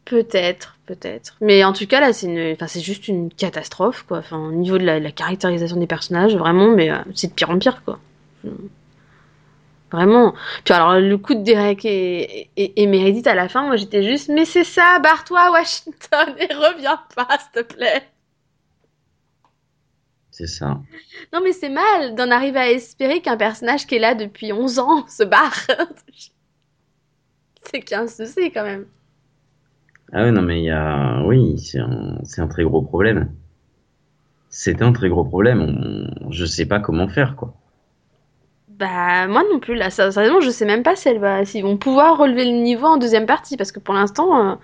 peut-être, 0.04 0.78
peut-être. 0.86 1.36
Mais 1.40 1.64
en 1.64 1.72
tout 1.72 1.86
cas 1.86 2.00
là, 2.00 2.12
c'est 2.14 2.26
une, 2.28 2.52
enfin 2.54 2.66
c'est 2.66 2.80
juste 2.80 3.08
une 3.08 3.30
catastrophe 3.30 4.04
quoi. 4.08 4.18
Enfin 4.18 4.38
au 4.38 4.52
niveau 4.52 4.78
de 4.78 4.84
la, 4.84 5.10
caractérisation 5.12 5.76
des 5.76 5.86
personnages, 5.86 6.34
vraiment, 6.36 6.74
mais 6.74 6.90
euh, 6.90 6.96
c'est 7.14 7.28
de 7.28 7.34
pire 7.34 7.50
en 7.50 7.58
pire 7.58 7.82
quoi. 7.84 7.98
Vraiment. 9.90 10.34
Puis 10.64 10.74
alors, 10.74 10.98
le 11.00 11.16
coup 11.16 11.34
de 11.34 11.42
Derek 11.42 11.84
et, 11.84 12.50
et, 12.56 12.82
et 12.82 12.86
Meredith 12.86 13.26
à 13.26 13.34
la 13.34 13.48
fin, 13.48 13.62
moi 13.66 13.76
j'étais 13.76 14.02
juste, 14.02 14.28
mais 14.28 14.44
c'est 14.44 14.64
ça, 14.64 14.98
barre-toi, 15.02 15.50
Washington, 15.52 16.34
et 16.38 16.52
reviens 16.52 17.00
pas, 17.14 17.28
s'il 17.38 17.64
te 17.64 17.74
plaît. 17.74 18.02
C'est 20.38 20.46
ça. 20.46 20.80
Non, 21.32 21.40
mais 21.42 21.50
c'est 21.52 21.68
mal 21.68 22.14
d'en 22.14 22.30
arriver 22.30 22.60
à 22.60 22.70
espérer 22.70 23.20
qu'un 23.20 23.36
personnage 23.36 23.88
qui 23.88 23.96
est 23.96 23.98
là 23.98 24.14
depuis 24.14 24.52
11 24.52 24.78
ans 24.78 25.04
se 25.08 25.24
barre. 25.24 25.66
c'est 27.64 27.80
qu'il 27.80 27.90
y 27.90 27.94
a 27.94 28.02
un 28.02 28.06
souci 28.06 28.52
quand 28.52 28.62
même. 28.62 28.86
Ah 30.12 30.22
ouais, 30.22 30.30
non, 30.30 30.42
mais 30.42 30.60
il 30.60 30.64
y 30.66 30.70
a, 30.70 31.24
oui, 31.26 31.58
c'est 31.58 31.80
un, 31.80 32.46
très 32.46 32.62
gros 32.62 32.82
problème. 32.82 33.32
C'est 34.48 34.80
un 34.80 34.92
très 34.92 35.08
gros 35.08 35.24
problème. 35.24 35.60
On- 35.60 36.30
Je 36.30 36.44
sais 36.44 36.66
pas 36.66 36.78
comment 36.78 37.08
faire, 37.08 37.34
quoi. 37.34 37.52
Bah, 38.68 39.26
moi 39.26 39.42
non 39.50 39.58
plus, 39.58 39.74
là, 39.74 39.90
sérieusement, 39.90 40.40
je 40.40 40.50
sais 40.50 40.64
même 40.66 40.84
pas 40.84 40.94
si 40.94 41.08
elle 41.08 41.18
va, 41.18 41.42
vont 41.42 41.76
pouvoir 41.76 42.16
relever 42.16 42.44
le 42.44 42.58
niveau 42.62 42.86
en 42.86 42.96
deuxième 42.96 43.26
partie, 43.26 43.56
parce 43.56 43.72
que 43.72 43.80
pour 43.80 43.94
l'instant, 43.94 44.52
euh, 44.52 44.54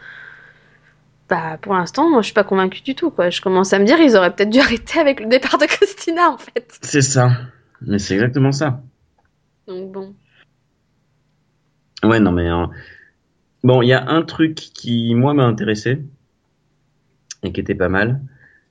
bah, 1.35 1.59
pour 1.61 1.75
l'instant, 1.75 2.09
moi 2.09 2.21
je 2.21 2.27
suis 2.27 2.35
pas 2.35 2.45
convaincue 2.45 2.83
du 2.83 2.95
tout, 2.95 3.11
quoi. 3.11 3.29
Je 3.29 3.41
commence 3.41 3.73
à 3.73 3.81
me 3.81 3.85
dire, 3.85 3.99
ils 3.99 4.17
auraient 4.17 4.33
peut-être 4.33 4.51
dû 4.51 4.61
arrêter 4.67 5.01
avec 5.01 5.19
le 5.19 5.27
départ 5.27 5.59
de 5.59 5.67
Christina, 5.67 6.31
en 6.31 6.39
fait. 6.39 6.79
C'est 6.83 7.03
ça. 7.03 7.31
Mais 7.81 7.99
c'est 7.99 8.15
exactement 8.15 8.53
ça. 8.53 8.83
Donc 9.67 9.91
bon. 9.91 10.15
Ouais, 12.05 12.21
non, 12.21 12.31
mais 12.31 12.49
euh, 12.49 12.67
bon, 13.65 13.83
il 13.83 13.89
y 13.89 13.93
a 13.93 14.07
un 14.09 14.23
truc 14.23 14.55
qui 14.55 15.13
moi 15.17 15.35
m'a 15.35 15.45
intéressé 15.45 16.03
et 17.43 17.53
qui 17.53 17.61
était 17.61 17.75
pas 17.75 17.89
mal, 17.89 18.21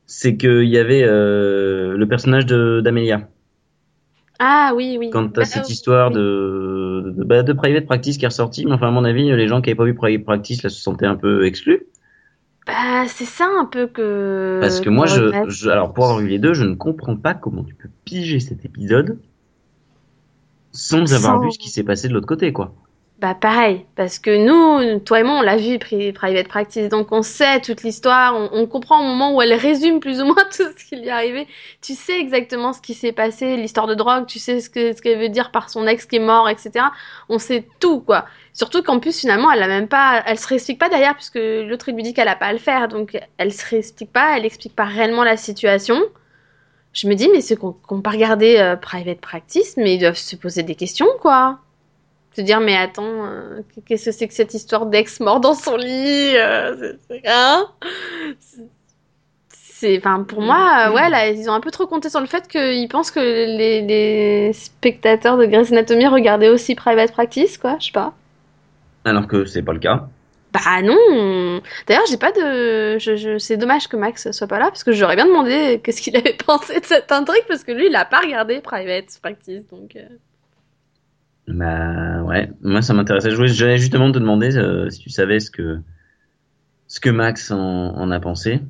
c'est 0.05 0.37
qu'il 0.37 0.63
y 0.69 0.77
avait 0.77 1.03
euh, 1.03 1.97
le 1.97 2.07
personnage 2.07 2.45
de 2.45 2.79
d'Amelia. 2.81 3.27
Ah 4.39 4.71
oui, 4.75 4.95
oui. 4.99 5.09
Quand 5.09 5.27
t'as 5.29 5.41
Bah, 5.41 5.45
cette 5.45 5.69
histoire 5.69 6.09
oui. 6.09 6.15
de, 6.15 7.13
de, 7.17 7.23
bah, 7.23 7.43
de 7.43 7.53
Private 7.53 7.85
Practice 7.85 8.17
qui 8.17 8.25
est 8.25 8.29
ressortie, 8.29 8.65
mais 8.65 8.71
enfin 8.73 8.87
à 8.87 8.91
mon 8.91 9.03
avis, 9.03 9.31
les 9.35 9.47
gens 9.47 9.61
qui 9.61 9.69
avaient 9.69 9.77
pas 9.77 9.85
vu 9.85 9.95
Private 9.95 10.23
Practice 10.25 10.63
là 10.63 10.69
se 10.69 10.79
sentaient 10.81 11.05
un 11.05 11.15
peu 11.15 11.45
exclus. 11.45 11.83
Bah, 12.65 13.07
c'est 13.07 13.25
ça 13.25 13.47
un 13.59 13.65
peu 13.65 13.87
que. 13.87 14.59
Parce 14.61 14.79
que 14.79 14.89
moi, 14.89 15.05
je, 15.05 15.49
je, 15.49 15.69
alors 15.69 15.93
pour 15.93 16.05
avoir 16.05 16.19
vu 16.19 16.27
les 16.27 16.39
deux, 16.39 16.53
je 16.53 16.63
ne 16.63 16.75
comprends 16.75 17.17
pas 17.17 17.33
comment 17.33 17.63
tu 17.63 17.75
peux 17.75 17.89
piger 18.05 18.39
cet 18.39 18.63
épisode 18.65 19.19
sans 20.71 21.13
avoir 21.13 21.41
vu 21.41 21.51
ce 21.51 21.59
qui 21.59 21.69
s'est 21.69 21.83
passé 21.83 22.07
de 22.07 22.13
l'autre 22.13 22.27
côté, 22.27 22.51
quoi. 22.51 22.73
Bah 23.23 23.35
pareil, 23.35 23.85
parce 23.95 24.19
que 24.19 24.35
nous, 24.35 24.99
toi 24.99 25.21
et 25.21 25.23
moi, 25.23 25.35
on 25.39 25.41
l'a 25.41 25.55
vu, 25.55 25.77
Pri- 25.77 26.11
Private 26.11 26.49
Practice, 26.49 26.89
donc 26.89 27.13
on 27.13 27.21
sait 27.21 27.61
toute 27.61 27.81
l'histoire, 27.81 28.35
on, 28.35 28.67
comprend 28.67 28.99
au 28.99 29.03
moment 29.03 29.33
où 29.33 29.41
elle 29.41 29.53
résume 29.53 30.01
plus 30.01 30.21
ou 30.21 30.25
moins 30.25 30.43
tout 30.51 30.65
ce 30.77 30.89
qui 30.89 30.97
lui 30.97 31.07
est 31.07 31.09
arrivé. 31.09 31.47
Tu 31.81 31.93
sais 31.93 32.19
exactement 32.19 32.73
ce 32.73 32.81
qui 32.81 32.93
s'est 32.93 33.13
passé, 33.13 33.55
l'histoire 33.55 33.87
de 33.87 33.95
drogue, 33.95 34.25
tu 34.25 34.39
sais 34.39 34.59
ce 34.59 34.69
que 34.69 34.91
ce 34.93 35.01
qu'elle 35.01 35.19
veut 35.19 35.29
dire 35.29 35.51
par 35.51 35.69
son 35.69 35.87
ex 35.87 36.05
qui 36.05 36.17
est 36.17 36.19
mort, 36.19 36.49
etc. 36.49 36.87
On 37.29 37.39
sait 37.39 37.65
tout, 37.79 38.01
quoi. 38.01 38.25
Surtout 38.51 38.83
qu'en 38.83 38.99
plus, 38.99 39.17
finalement, 39.17 39.49
elle 39.53 39.63
a 39.63 39.67
même 39.69 39.87
pas, 39.87 40.21
elle 40.25 40.37
se 40.37 40.47
réexplique 40.49 40.79
pas 40.79 40.89
derrière, 40.89 41.15
puisque 41.15 41.39
l'autre 41.39 41.89
lui 41.93 42.03
dit 42.03 42.13
qu'elle 42.13 42.27
a 42.27 42.35
pas 42.35 42.47
à 42.47 42.51
le 42.51 42.59
faire, 42.59 42.89
donc 42.89 43.17
elle 43.37 43.53
se 43.53 43.65
réexplique 43.65 44.11
pas, 44.11 44.37
elle 44.37 44.45
explique 44.45 44.75
pas 44.75 44.83
réellement 44.83 45.23
la 45.23 45.37
situation. 45.37 45.97
Je 46.91 47.07
me 47.07 47.13
dis, 47.15 47.29
mais 47.31 47.39
ceux 47.39 47.55
qui 47.55 47.65
n'ont 47.65 48.01
pas 48.01 48.11
regardé 48.11 48.57
euh, 48.57 48.75
Private 48.75 49.21
Practice, 49.21 49.77
mais 49.77 49.95
ils 49.95 49.99
doivent 49.99 50.17
se 50.17 50.35
poser 50.35 50.63
des 50.63 50.75
questions, 50.75 51.07
quoi 51.21 51.59
se 52.35 52.41
dire 52.41 52.59
mais 52.59 52.75
attends 52.75 53.25
euh, 53.25 53.61
qu'est-ce 53.85 54.05
que 54.05 54.11
c'est 54.11 54.27
que 54.27 54.33
cette 54.33 54.53
histoire 54.53 54.85
d'ex 54.85 55.19
mort 55.19 55.39
dans 55.39 55.53
son 55.53 55.75
lit 55.77 56.35
euh, 56.37 56.93
c'est- 57.09 57.21
hein? 57.27 57.67
C'est- 58.39 58.61
c'est 59.49 59.97
enfin 59.97 60.23
pour 60.23 60.41
moi 60.41 60.87
euh, 60.89 60.93
ouais 60.93 61.09
là 61.09 61.27
ils 61.29 61.49
ont 61.49 61.53
un 61.53 61.59
peu 61.59 61.71
trop 61.71 61.87
compté 61.87 62.09
sur 62.09 62.21
le 62.21 62.25
fait 62.25 62.47
qu'ils 62.47 62.87
pensent 62.87 63.11
que 63.11 63.19
les, 63.19 63.81
les 63.81 64.53
spectateurs 64.53 65.37
de 65.37 65.45
Grey's 65.45 65.71
Anatomy 65.71 66.07
regardaient 66.07 66.49
aussi 66.49 66.73
Private 66.75 67.11
Practice 67.11 67.57
quoi 67.57 67.77
je 67.79 67.87
sais 67.87 67.91
pas 67.91 68.13
Alors 69.05 69.27
que 69.27 69.45
c'est 69.45 69.61
pas 69.61 69.73
le 69.73 69.79
cas. 69.79 70.07
Bah 70.53 70.83
non. 70.83 71.61
D'ailleurs, 71.87 72.05
j'ai 72.07 72.17
pas 72.17 72.31
de. 72.31 72.99
Je, 72.99 73.15
je... 73.15 73.39
C'est 73.39 73.57
dommage 73.57 73.87
que 73.87 73.97
Max 73.97 74.29
soit 74.31 74.45
pas 74.45 74.59
là 74.59 74.65
parce 74.67 74.83
que 74.83 74.91
j'aurais 74.91 75.15
bien 75.15 75.25
demandé 75.25 75.81
qu'est-ce 75.83 75.99
qu'il 75.99 76.15
avait 76.15 76.33
pensé 76.45 76.79
de 76.79 76.85
cette 76.85 77.11
intrigue 77.11 77.43
parce 77.47 77.63
que 77.63 77.71
lui, 77.71 77.87
il 77.87 77.95
a 77.95 78.05
pas 78.05 78.19
regardé 78.19 78.61
Private 78.61 79.17
Practice, 79.19 79.63
donc. 79.71 79.95
euh. 79.95 80.01
Bah 81.47 82.23
ouais, 82.23 82.49
moi 82.61 82.81
ça 82.81 82.93
m'intéressait. 82.93 83.31
Je 83.31 83.35
voulais- 83.35 83.49
J'allais 83.49 83.77
justement 83.77 84.11
te 84.11 84.19
demander 84.19 84.55
euh, 84.57 84.89
si 84.89 84.99
tu 84.99 85.09
savais 85.09 85.39
ce 85.39 85.51
que 85.51 85.79
ce 86.87 86.99
que 86.99 87.09
Max 87.09 87.51
en, 87.51 87.57
en 87.59 88.11
a 88.11 88.19
pensé. 88.19 88.61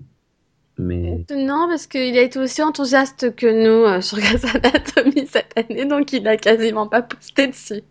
Mais 0.79 1.23
Non, 1.29 1.67
parce 1.69 1.86
qu'il 1.86 2.17
a 2.17 2.21
été 2.21 2.39
aussi 2.39 2.63
enthousiaste 2.63 3.36
que 3.36 3.45
nous 3.45 3.86
euh, 3.86 4.01
sur 4.01 4.17
Grey's 4.19 4.43
Anatomy 4.55 5.27
cette 5.27 5.53
année, 5.55 5.86
donc 5.86 6.12
il 6.13 6.27
a 6.27 6.36
quasiment 6.36 6.88
pas 6.88 7.03
posté 7.03 7.47
dessus. 7.47 7.83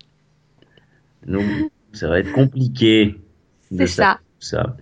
donc 1.26 1.44
ça 1.92 2.08
va 2.08 2.18
être 2.18 2.32
compliqué. 2.32 3.14
de 3.70 3.78
C'est 3.78 3.86
ça. 3.86 4.18
ça. 4.40 4.76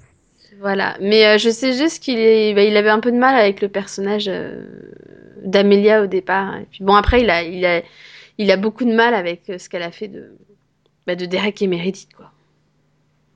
Voilà. 0.61 0.97
Mais 1.03 1.27
euh, 1.27 1.39
je 1.39 1.51
sais 1.51 1.75
juste 1.75 2.03
qu'il 2.03 2.19
est... 2.19 2.55
bah, 2.55 2.63
il 2.63 2.77
avait 2.77 2.89
un 2.91 3.01
peu 3.01 3.13
de 3.13 3.19
mal 3.19 3.35
avec 3.35 3.61
le 3.61 3.69
personnage 3.69 4.31
d'Amelia 5.45 6.03
au 6.03 6.07
départ. 6.07 6.57
Et 6.57 6.67
puis 6.71 6.85
bon, 6.85 6.95
après, 6.95 7.21
il 7.23 7.29
a, 7.31 7.43
il 7.43 7.65
a, 7.67 7.83
il 8.43 8.51
a 8.51 8.57
beaucoup 8.57 8.85
de 8.85 8.93
mal 8.93 9.15
avec 9.15 9.49
euh, 9.51 9.59
ce 9.59 9.69
qu'elle 9.69 9.83
a 9.83 9.91
fait 9.91 10.09
de, 10.09 10.33
bah, 11.07 11.15
de 11.17 11.27
Derek 11.27 11.61
et 11.63 11.67
Meredith, 11.67 12.09
quoi. 12.17 12.31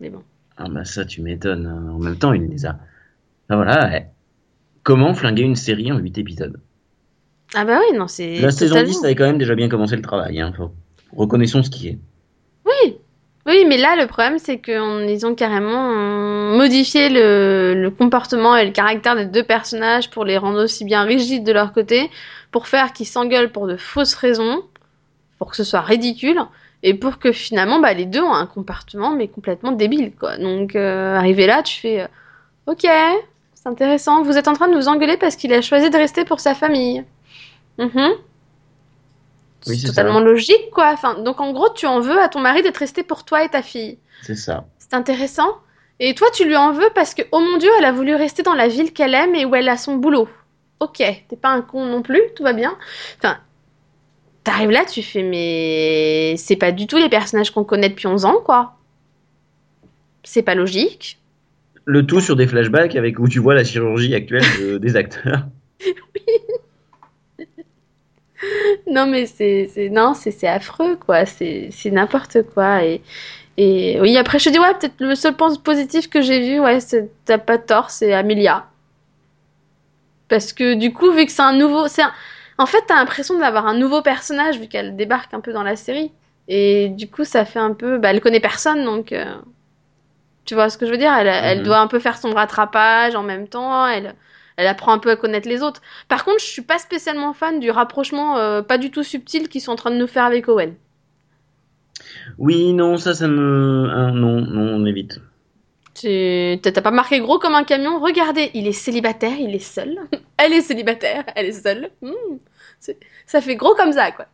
Mais 0.01 0.09
bon. 0.11 0.23
Ah 0.57 0.69
bah 0.69 0.85
ça 0.85 1.05
tu 1.05 1.21
m'étonnes. 1.23 1.67
hein. 1.67 1.93
En 1.93 1.99
même 1.99 2.17
temps 2.17 2.33
il 2.33 2.47
les 2.49 2.64
a. 2.67 2.79
Ah 3.49 3.57
voilà. 3.57 3.88
ouais. 3.90 4.07
Comment 4.83 5.14
flinguer 5.14 5.43
une 5.43 5.57
série 5.57 5.90
en 5.93 5.99
8 5.99 6.19
épisodes? 6.19 6.61
Ah 7.55 7.64
bah 7.64 7.79
oui, 7.81 7.97
non, 7.97 8.07
c'est 8.09 8.40
La 8.40 8.51
saison 8.51 8.75
totalement- 8.77 8.93
10 9.01 9.05
avait 9.05 9.14
quand 9.14 9.25
même 9.27 9.38
déjà 9.38 9.55
bien 9.55 9.69
commencé 9.69 9.97
le 9.97 10.03
travail. 10.03 10.40
Hein. 10.40 10.53
Faut- 10.57 10.73
Reconnaissons 11.17 11.62
ce 11.62 11.71
qui 11.71 11.88
est. 11.88 11.99
Oui, 12.67 12.97
oui, 13.47 13.64
mais 13.69 13.77
là, 13.77 13.95
le 13.97 14.07
problème, 14.09 14.38
c'est 14.38 14.59
qu'ils 14.61 15.25
ont 15.27 15.35
carrément 15.35 15.90
euh, 15.93 16.57
modifié 16.57 17.09
le, 17.09 17.75
le 17.81 17.90
comportement 17.90 18.57
et 18.57 18.64
le 18.67 18.73
caractère 18.73 19.14
des 19.17 19.27
deux 19.27 19.45
personnages 19.45 20.11
pour 20.11 20.25
les 20.25 20.37
rendre 20.38 20.62
aussi 20.64 20.85
bien 20.85 21.03
rigides 21.05 21.45
de 21.45 21.53
leur 21.53 21.73
côté, 21.73 22.11
pour 22.51 22.67
faire 22.67 22.93
qu'ils 22.93 23.07
s'engueulent 23.07 23.53
pour 23.53 23.67
de 23.69 23.77
fausses 23.77 24.14
raisons, 24.14 24.62
pour 25.38 25.51
que 25.51 25.57
ce 25.57 25.64
soit 25.64 25.81
ridicule, 25.81 26.40
et 26.83 26.94
pour 26.94 27.18
que 27.18 27.33
finalement, 27.33 27.81
bah, 27.81 27.94
les 27.94 28.05
deux 28.05 28.20
ont 28.20 28.35
un 28.35 28.47
comportement, 28.47 29.11
mais 29.11 29.29
complètement 29.29 29.73
débile, 29.73 30.12
quoi. 30.14 30.37
Donc, 30.37 30.77
euh, 30.77 31.16
arrivé 31.16 31.47
là, 31.47 31.62
tu 31.62 31.81
fais, 31.81 32.03
euh, 32.03 32.07
ok, 32.66 32.87
c'est 33.55 33.68
intéressant, 33.68 34.23
vous 34.23 34.37
êtes 34.37 34.49
en 34.49 34.53
train 34.53 34.68
de 34.68 34.77
vous 34.77 34.88
engueuler 34.88 35.16
parce 35.16 35.37
qu'il 35.37 35.53
a 35.55 35.62
choisi 35.62 35.88
de 35.88 35.97
rester 35.97 36.25
pour 36.25 36.40
sa 36.40 36.55
famille. 36.55 37.05
Mhm. 37.79 38.12
Oui, 39.66 39.79
c'est 39.79 39.87
totalement 39.87 40.20
logique, 40.20 40.70
quoi. 40.73 40.90
Enfin, 40.92 41.14
donc 41.14 41.40
en 41.40 41.53
gros, 41.53 41.70
tu 41.70 41.87
en 41.87 42.01
veux 42.01 42.20
à 42.20 42.29
ton 42.29 42.40
mari 42.40 42.62
d'être 42.62 42.77
resté 42.77 43.03
pour 43.03 43.25
toi 43.25 43.44
et 43.44 43.49
ta 43.49 43.62
fille. 43.62 43.99
C'est 44.23 44.37
ça. 44.37 44.66
C'est 44.79 44.92
intéressant. 44.92 45.57
Et 46.01 46.14
toi, 46.14 46.29
tu 46.35 46.44
lui 46.44 46.57
en 46.57 46.73
veux 46.73 46.90
parce 46.94 47.14
que, 47.14 47.23
oh 47.33 47.40
mon 47.40 47.57
Dieu, 47.57 47.70
elle 47.79 47.85
a 47.85 47.92
voulu 47.92 48.14
rester 48.14 48.42
dans 48.42 48.55
la 48.55 48.68
ville 48.68 48.92
qu'elle 48.92 49.14
aime 49.14 49.35
et 49.35 49.44
où 49.47 49.55
elle 49.55 49.68
a 49.68 49.77
son 49.77 49.97
boulot. 49.97 50.29
Ok, 50.81 50.99
t'es 50.99 51.37
pas 51.40 51.49
un 51.49 51.62
con 51.62 51.87
non 51.87 52.03
plus, 52.03 52.20
tout 52.37 52.42
va 52.42 52.53
bien. 52.53 52.77
Enfin, 53.18 53.38
t'arrives 54.44 54.70
là, 54.70 54.85
tu 54.85 55.02
fais, 55.02 55.22
mais 55.22 56.35
c'est 56.37 56.57
pas 56.57 56.70
du 56.72 56.87
tout 56.87 56.96
les 56.98 57.09
personnages 57.09 57.50
qu'on 57.50 57.64
connaît 57.64 57.88
depuis 57.88 58.07
11 58.07 58.24
ans, 58.24 58.37
quoi. 58.44 58.76
C'est 60.22 60.42
pas 60.42 60.54
logique. 60.54 61.18
Le 61.87 62.07
tout 62.07 62.20
sur 62.20 62.37
des 62.37 62.46
flashbacks 62.46 62.96
avec 62.96 63.18
où 63.18 63.28
tu 63.28 63.40
vois 63.40 63.54
la 63.54 63.64
chirurgie 63.64 64.14
actuelle 64.14 64.44
de- 64.61 64.78
des 64.85 64.96
acteurs. 64.96 65.46
Non, 68.87 69.07
mais 69.07 69.26
c'est, 69.26 69.70
non, 69.90 70.12
c'est, 70.14 70.46
affreux, 70.46 70.96
quoi. 70.96 71.24
C'est, 71.24 71.68
c'est 71.70 71.90
n'importe 71.90 72.42
quoi. 72.54 72.85
Et, 72.85 73.00
et 73.57 73.98
oui, 74.00 74.16
après, 74.16 74.38
je 74.38 74.44
te 74.46 74.50
dis, 74.50 74.59
ouais, 74.59 74.74
peut-être 74.78 75.00
le 75.00 75.14
seul 75.14 75.35
point 75.35 75.54
positif 75.57 76.09
que 76.11 76.20
j'ai 76.20 76.40
vu, 76.40 76.61
ouais, 76.61 76.78
t'as 77.24 77.38
pas 77.38 77.59
tort, 77.59 77.90
c'est 77.90 78.12
Amelia. 78.12 78.66
Parce 80.28 80.52
que 80.52 80.74
du 80.74 80.92
coup, 80.92 81.11
vu 81.12 81.24
que 81.26 81.33
c'est 81.33 81.42
un 81.42 81.57
nouveau, 81.57 81.87
c'est 81.88 82.02
un- 82.02 82.12
en 82.59 82.67
fait, 82.67 82.83
t'as 82.87 82.97
l'impression 82.97 83.38
d'avoir 83.38 83.67
un 83.67 83.75
nouveau 83.75 84.03
personnage 84.03 84.59
vu 84.59 84.69
qu'elle 84.69 84.97
débarque 84.97 85.35
un 85.35 85.40
peu 85.40 85.53
dans 85.53 85.62
la 85.62 85.77
série. 85.77 86.12
Et 86.49 86.88
du 86.90 87.09
coup, 87.11 87.25
ça 87.25 87.45
fait 87.45 87.59
un 87.59 87.73
peu, 87.75 87.99
bah, 87.99 88.11
elle 88.11 88.21
connaît 88.21 88.40
personne, 88.40 88.85
donc, 88.85 89.12
euh, 89.12 89.25
tu 90.45 90.55
vois 90.55 90.69
ce 90.69 90.79
que 90.79 90.87
je 90.87 90.90
veux 90.90 90.99
dire? 90.99 91.12
Elle, 91.14 91.27
elle 91.29 91.59
Mhm. 91.59 91.64
doit 91.64 91.79
un 91.79 91.87
peu 91.87 91.99
faire 91.99 92.19
son 92.19 92.33
rattrapage 92.33 93.14
en 93.14 93.23
même 93.23 93.49
temps. 93.49 93.87
Elle, 93.87 94.14
elle 94.57 94.67
apprend 94.67 94.93
un 94.93 94.99
peu 94.99 95.11
à 95.11 95.17
connaître 95.17 95.49
les 95.49 95.62
autres. 95.62 95.81
Par 96.09 96.25
contre, 96.25 96.40
je 96.40 96.47
suis 96.47 96.62
pas 96.62 96.79
spécialement 96.79 97.33
fan 97.33 97.61
du 97.61 97.71
rapprochement 97.71 98.37
euh, 98.38 98.62
pas 98.62 98.79
du 98.79 98.90
tout 98.90 99.03
subtil 99.03 99.49
qu'ils 99.49 99.61
sont 99.62 99.73
en 99.73 99.77
train 99.77 99.90
de 99.90 99.97
nous 99.97 100.07
faire 100.07 100.25
avec 100.25 100.49
Owen. 100.49 100.75
Oui, 102.38 102.73
non, 102.73 102.97
ça, 102.97 103.14
ça 103.14 103.29
me. 103.29 103.88
hein, 103.90 104.12
non, 104.12 104.40
non, 104.40 104.77
on 104.77 104.87
évite. 104.87 105.21
Tu 105.95 106.59
t'as 106.62 106.83
pas 106.83 106.90
marqué 106.90 107.21
gros 107.21 107.38
comme 107.38 107.55
un 107.55 107.64
camion? 107.64 108.01
Regardez, 108.01 108.51
il 108.55 108.67
est 108.67 108.73
célibataire, 108.73 109.38
il 109.38 109.55
est 109.55 109.59
seul. 109.59 109.99
Elle 110.37 110.53
est 110.53 110.62
célibataire, 110.62 111.25
elle 111.37 111.47
est 111.47 111.53
seule. 111.53 111.90
Hmm, 112.03 112.38
ça 113.27 113.40
fait 113.40 113.57
gros 113.57 113.75
comme 113.75 113.92
ça, 113.92 114.11
quoi. 114.12 114.27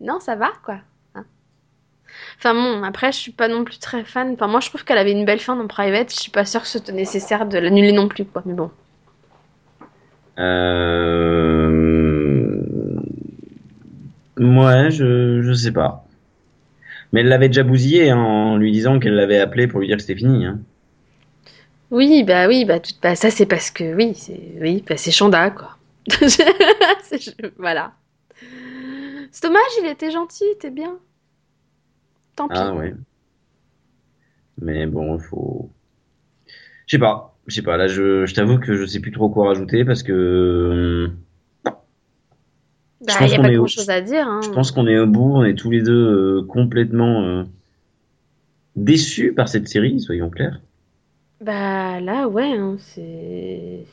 Non, 0.00 0.20
ça 0.20 0.34
va, 0.34 0.50
quoi. 0.64 0.78
Hein. 1.14 1.24
Enfin 2.38 2.54
bon, 2.54 2.82
après, 2.82 3.12
je 3.12 3.18
suis 3.18 3.32
pas 3.32 3.48
non 3.48 3.64
plus 3.64 3.78
très 3.78 4.04
fan. 4.04 4.32
Enfin, 4.32 4.48
moi, 4.48 4.60
je 4.60 4.68
trouve 4.68 4.84
qu'elle 4.84 4.98
avait 4.98 5.12
une 5.12 5.24
belle 5.24 5.40
fin 5.40 5.56
dans 5.56 5.66
Private. 5.66 6.12
Je 6.12 6.18
suis 6.18 6.30
pas 6.30 6.44
sûre 6.44 6.62
que 6.62 6.68
c'était 6.68 6.92
nécessaire 6.92 7.46
de 7.46 7.58
l'annuler 7.58 7.92
non 7.92 8.08
plus, 8.08 8.24
quoi. 8.24 8.42
Mais 8.46 8.54
bon. 8.54 8.70
Euh... 10.38 11.10
Ouais, 14.38 14.90
je, 14.90 15.42
je 15.42 15.52
sais 15.52 15.72
pas. 15.72 16.06
Mais 17.12 17.20
elle 17.20 17.28
l'avait 17.28 17.48
déjà 17.48 17.62
bousillé 17.62 18.12
en 18.12 18.56
lui 18.56 18.72
disant 18.72 18.98
qu'elle 18.98 19.14
l'avait 19.14 19.38
appelé 19.38 19.66
pour 19.66 19.80
lui 19.80 19.86
dire 19.86 19.96
que 19.96 20.02
c'était 20.02 20.18
fini. 20.18 20.46
Hein. 20.46 20.60
Oui, 21.90 22.22
bah 22.24 22.46
oui, 22.48 22.64
bah, 22.64 22.78
tout, 22.80 22.92
bah 23.02 23.16
ça 23.16 23.30
c'est 23.30 23.46
parce 23.46 23.70
que 23.70 23.94
oui, 23.94 24.12
c'est 24.14 24.40
oui, 24.60 24.84
bah, 24.88 24.96
c'est 24.96 25.10
Chanda 25.10 25.50
quoi. 25.50 25.76
Voilà. 27.58 27.92
C'est 29.32 29.42
dommage, 29.44 29.62
il 29.82 29.86
était 29.86 30.10
gentil, 30.10 30.44
il 30.44 30.52
était 30.54 30.70
bien. 30.70 30.98
Tant 32.36 32.48
pis. 32.48 32.54
Ah 32.58 32.74
ouais. 32.74 32.94
Mais 34.60 34.86
bon, 34.86 35.16
il 35.16 35.22
faut. 35.22 35.70
Je 36.86 36.96
sais 36.96 37.00
pas. 37.00 37.36
Je 37.46 37.54
sais 37.54 37.62
pas. 37.62 37.76
Là, 37.76 37.88
je, 37.88 38.26
je 38.26 38.34
t'avoue 38.34 38.58
que 38.58 38.74
je 38.76 38.84
sais 38.86 39.00
plus 39.00 39.12
trop 39.12 39.28
quoi 39.28 39.48
rajouter 39.48 39.84
parce 39.84 40.02
que. 40.02 41.06
hum, 41.06 41.16
Bah, 43.00 43.12
je 43.12 43.18
pense 43.18 43.30
y 43.30 43.34
a 43.34 43.36
qu'on 43.36 43.42
pas 43.42 43.52
est 43.52 43.56
au- 43.56 43.60
grand 43.60 43.66
chose 43.68 43.90
à 43.90 44.00
dire. 44.00 44.26
Hein. 44.26 44.40
Je 44.42 44.50
pense 44.50 44.72
qu'on 44.72 44.86
est 44.86 44.98
au 44.98 45.06
bout. 45.06 45.32
On 45.36 45.44
est 45.44 45.54
tous 45.54 45.70
les 45.70 45.82
deux 45.82 45.92
euh, 46.40 46.42
complètement 46.46 47.22
euh, 47.22 47.44
déçus 48.76 49.32
par 49.32 49.48
cette 49.48 49.68
série, 49.68 50.00
soyons 50.00 50.30
clairs. 50.30 50.60
Bah 51.40 52.00
là, 52.00 52.28
ouais, 52.28 52.52
hein, 52.52 52.76
c'est. 52.78 53.84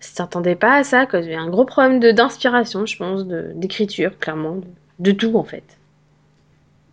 S'attendait 0.00 0.56
pas 0.56 0.76
à 0.76 0.84
ça, 0.84 1.06
quoi. 1.06 1.20
A 1.20 1.38
un 1.38 1.48
gros 1.50 1.64
problème 1.64 2.00
de 2.00 2.10
d'inspiration, 2.10 2.86
je 2.86 2.96
pense, 2.96 3.26
de 3.26 3.52
d'écriture, 3.54 4.18
clairement, 4.18 4.56
de, 4.56 4.64
de 4.98 5.12
tout 5.12 5.36
en 5.36 5.44
fait. 5.44 5.62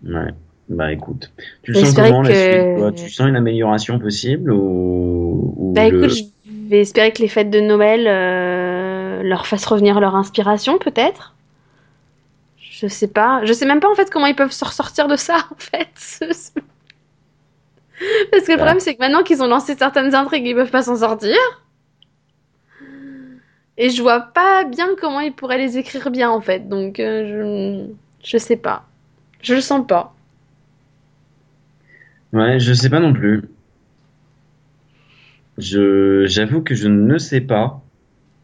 Ouais. 0.05 0.31
Bah 0.69 0.91
écoute. 0.91 1.31
Tu 1.63 1.71
le 1.71 1.79
Mais 1.79 1.85
sens 1.85 1.95
c'est 1.95 2.01
vrai 2.01 2.09
comment 2.09 2.21
la 2.23 2.29
que- 2.29 2.35
suite 2.35 2.75
toi? 2.77 2.91
Tu 2.91 3.09
sens 3.09 3.27
une 3.29 3.37
amélioration 3.37 3.97
possible 3.99 4.51
ou, 4.51 5.53
ou 5.57 5.73
Bah 5.73 5.89
le- 5.89 6.03
écoute, 6.03 6.17
je 6.45 6.69
vais 6.69 6.81
espérer 6.81 7.13
que 7.13 7.21
les 7.21 7.29
fêtes 7.29 7.49
de 7.49 7.61
Noël 7.61 8.05
euh, 8.07 9.23
leur 9.23 9.47
fassent 9.47 9.65
revenir 9.65 10.01
leur 10.01 10.15
inspiration, 10.15 10.77
peut-être. 10.77 11.33
Je 12.59 12.87
sais 12.87 13.07
pas. 13.07 13.43
Je 13.45 13.53
sais 13.53 13.65
même 13.65 13.79
pas 13.79 13.89
en 13.89 13.95
fait 13.95 14.09
comment 14.11 14.27
ils 14.27 14.35
peuvent 14.35 14.51
se 14.51 14.65
ressortir 14.65 15.07
de 15.07 15.15
ça, 15.15 15.37
en 15.51 15.55
fait. 15.57 16.19
Parce 18.31 18.43
que 18.45 18.51
le 18.51 18.57
Ouais. 18.57 18.57
problème, 18.57 18.79
c'est 18.79 18.95
que 18.95 18.99
maintenant 18.99 19.23
qu'ils 19.23 19.41
ont 19.43 19.47
lancé 19.47 19.75
certaines 19.75 20.13
intrigues, 20.15 20.45
ils 20.47 20.55
peuvent 20.55 20.71
pas 20.71 20.83
s'en 20.83 20.97
sortir. 20.97 21.35
Et 23.77 23.89
je 23.89 24.01
vois 24.01 24.21
pas 24.21 24.65
bien 24.65 24.95
comment 24.99 25.19
ils 25.19 25.33
pourraient 25.33 25.57
les 25.57 25.77
écrire 25.77 26.09
bien, 26.11 26.29
en 26.29 26.41
fait. 26.41 26.67
Donc, 26.67 26.99
euh, 26.99 27.87
je... 28.23 28.27
je 28.27 28.37
sais 28.37 28.57
pas. 28.57 28.89
Je 29.41 29.53
le 29.55 29.61
sens 29.61 29.85
pas. 29.87 30.15
Ouais, 32.33 32.59
je 32.59 32.73
sais 32.73 32.89
pas 32.89 32.99
non 33.01 33.11
plus. 33.13 33.43
Je, 35.57 36.25
j'avoue 36.27 36.61
que 36.61 36.75
je 36.75 36.87
ne 36.87 37.17
sais 37.17 37.41
pas 37.41 37.81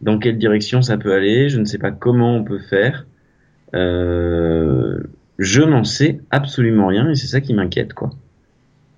dans 0.01 0.19
quelle 0.19 0.37
direction 0.37 0.81
ça 0.81 0.97
peut 0.97 1.13
aller. 1.13 1.49
Je 1.49 1.59
ne 1.59 1.65
sais 1.65 1.77
pas 1.79 1.91
comment 1.91 2.35
on 2.37 2.43
peut 2.43 2.59
faire. 2.59 3.05
Euh, 3.75 4.99
je 5.39 5.61
n'en 5.63 5.83
sais 5.85 6.21
absolument 6.31 6.87
rien 6.87 7.09
et 7.09 7.15
c'est 7.15 7.27
ça 7.27 7.41
qui 7.41 7.53
m'inquiète, 7.53 7.93
quoi. 7.93 8.11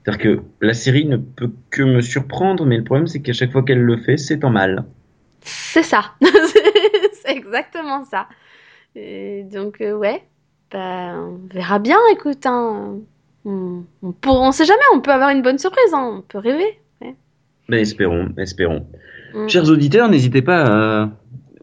C'est-à-dire 0.06 0.22
que 0.22 0.42
la 0.62 0.74
série 0.76 1.06
ne 1.06 1.18
peut 1.18 1.52
que 1.72 1.82
me 1.82 2.02
surprendre, 2.02 2.66
mais 2.66 2.78
le 2.78 2.84
problème 2.84 3.08
c'est 3.08 3.22
qu'à 3.22 3.34
chaque 3.34 3.52
fois 3.52 3.64
qu'elle 3.64 3.82
le 3.82 3.98
fait, 3.98 4.18
c'est 4.18 4.44
en 4.44 4.52
mal. 4.52 4.86
C'est 5.42 5.84
ça. 5.84 6.12
c'est 6.22 7.32
exactement 7.36 8.06
ça. 8.06 8.28
Et 8.96 9.44
donc, 9.44 9.82
euh, 9.82 9.94
ouais, 9.96 10.24
bah, 10.72 11.16
on 11.18 11.40
verra 11.54 11.80
bien, 11.80 11.98
écoute. 12.12 12.46
Hein. 12.46 13.00
On, 13.46 13.84
on, 14.02 14.12
pour- 14.12 14.40
on 14.42 14.52
sait 14.52 14.66
jamais, 14.66 14.80
on 14.94 15.02
peut 15.02 15.12
avoir 15.12 15.30
une 15.30 15.42
bonne 15.42 15.58
surprise, 15.60 15.94
hein. 15.94 16.18
on 16.18 16.22
peut 16.22 16.38
rêver. 16.40 16.80
ouais. 17.02 17.16
Ben, 17.68 17.80
espérons, 17.80 18.30
espérons. 18.38 18.88
Mm. 19.34 19.48
Chers 19.50 19.70
auditeurs, 19.70 20.10
n'hésitez 20.10 20.42
pas 20.42 21.04
à 21.04 21.10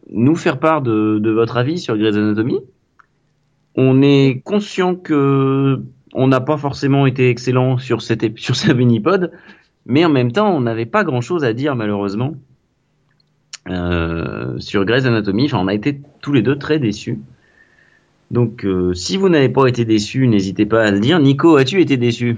nous 0.09 0.35
faire 0.35 0.59
part 0.59 0.81
de, 0.81 1.17
de 1.19 1.31
votre 1.31 1.57
avis 1.57 1.79
sur 1.79 1.97
Grey's 1.97 2.15
Anatomy. 2.15 2.59
On 3.75 4.01
est 4.01 4.41
conscient 4.45 4.95
que 4.95 5.81
on 6.13 6.27
n'a 6.27 6.41
pas 6.41 6.57
forcément 6.57 7.05
été 7.05 7.29
excellent 7.29 7.77
sur 7.77 8.01
cette 8.01 8.37
sur 8.37 8.55
ce 8.55 8.71
mini-pod, 8.71 9.31
mais 9.85 10.05
en 10.05 10.09
même 10.09 10.31
temps, 10.31 10.55
on 10.55 10.61
n'avait 10.61 10.85
pas 10.85 11.03
grand-chose 11.03 11.43
à 11.43 11.53
dire 11.53 11.75
malheureusement 11.75 12.35
euh, 13.69 14.59
sur 14.59 14.85
Grey's 14.85 15.05
Anatomy. 15.05 15.45
Enfin, 15.45 15.59
on 15.59 15.67
a 15.67 15.73
été 15.73 15.99
tous 16.21 16.33
les 16.33 16.41
deux 16.41 16.57
très 16.57 16.79
déçus. 16.79 17.19
Donc, 18.31 18.65
euh, 18.65 18.93
si 18.93 19.17
vous 19.17 19.29
n'avez 19.29 19.49
pas 19.49 19.67
été 19.67 19.85
déçus, 19.85 20.27
n'hésitez 20.27 20.65
pas 20.65 20.83
à 20.83 20.91
le 20.91 20.99
dire. 20.99 21.19
Nico, 21.19 21.55
as-tu 21.57 21.81
été 21.81 21.97
déçu? 21.97 22.37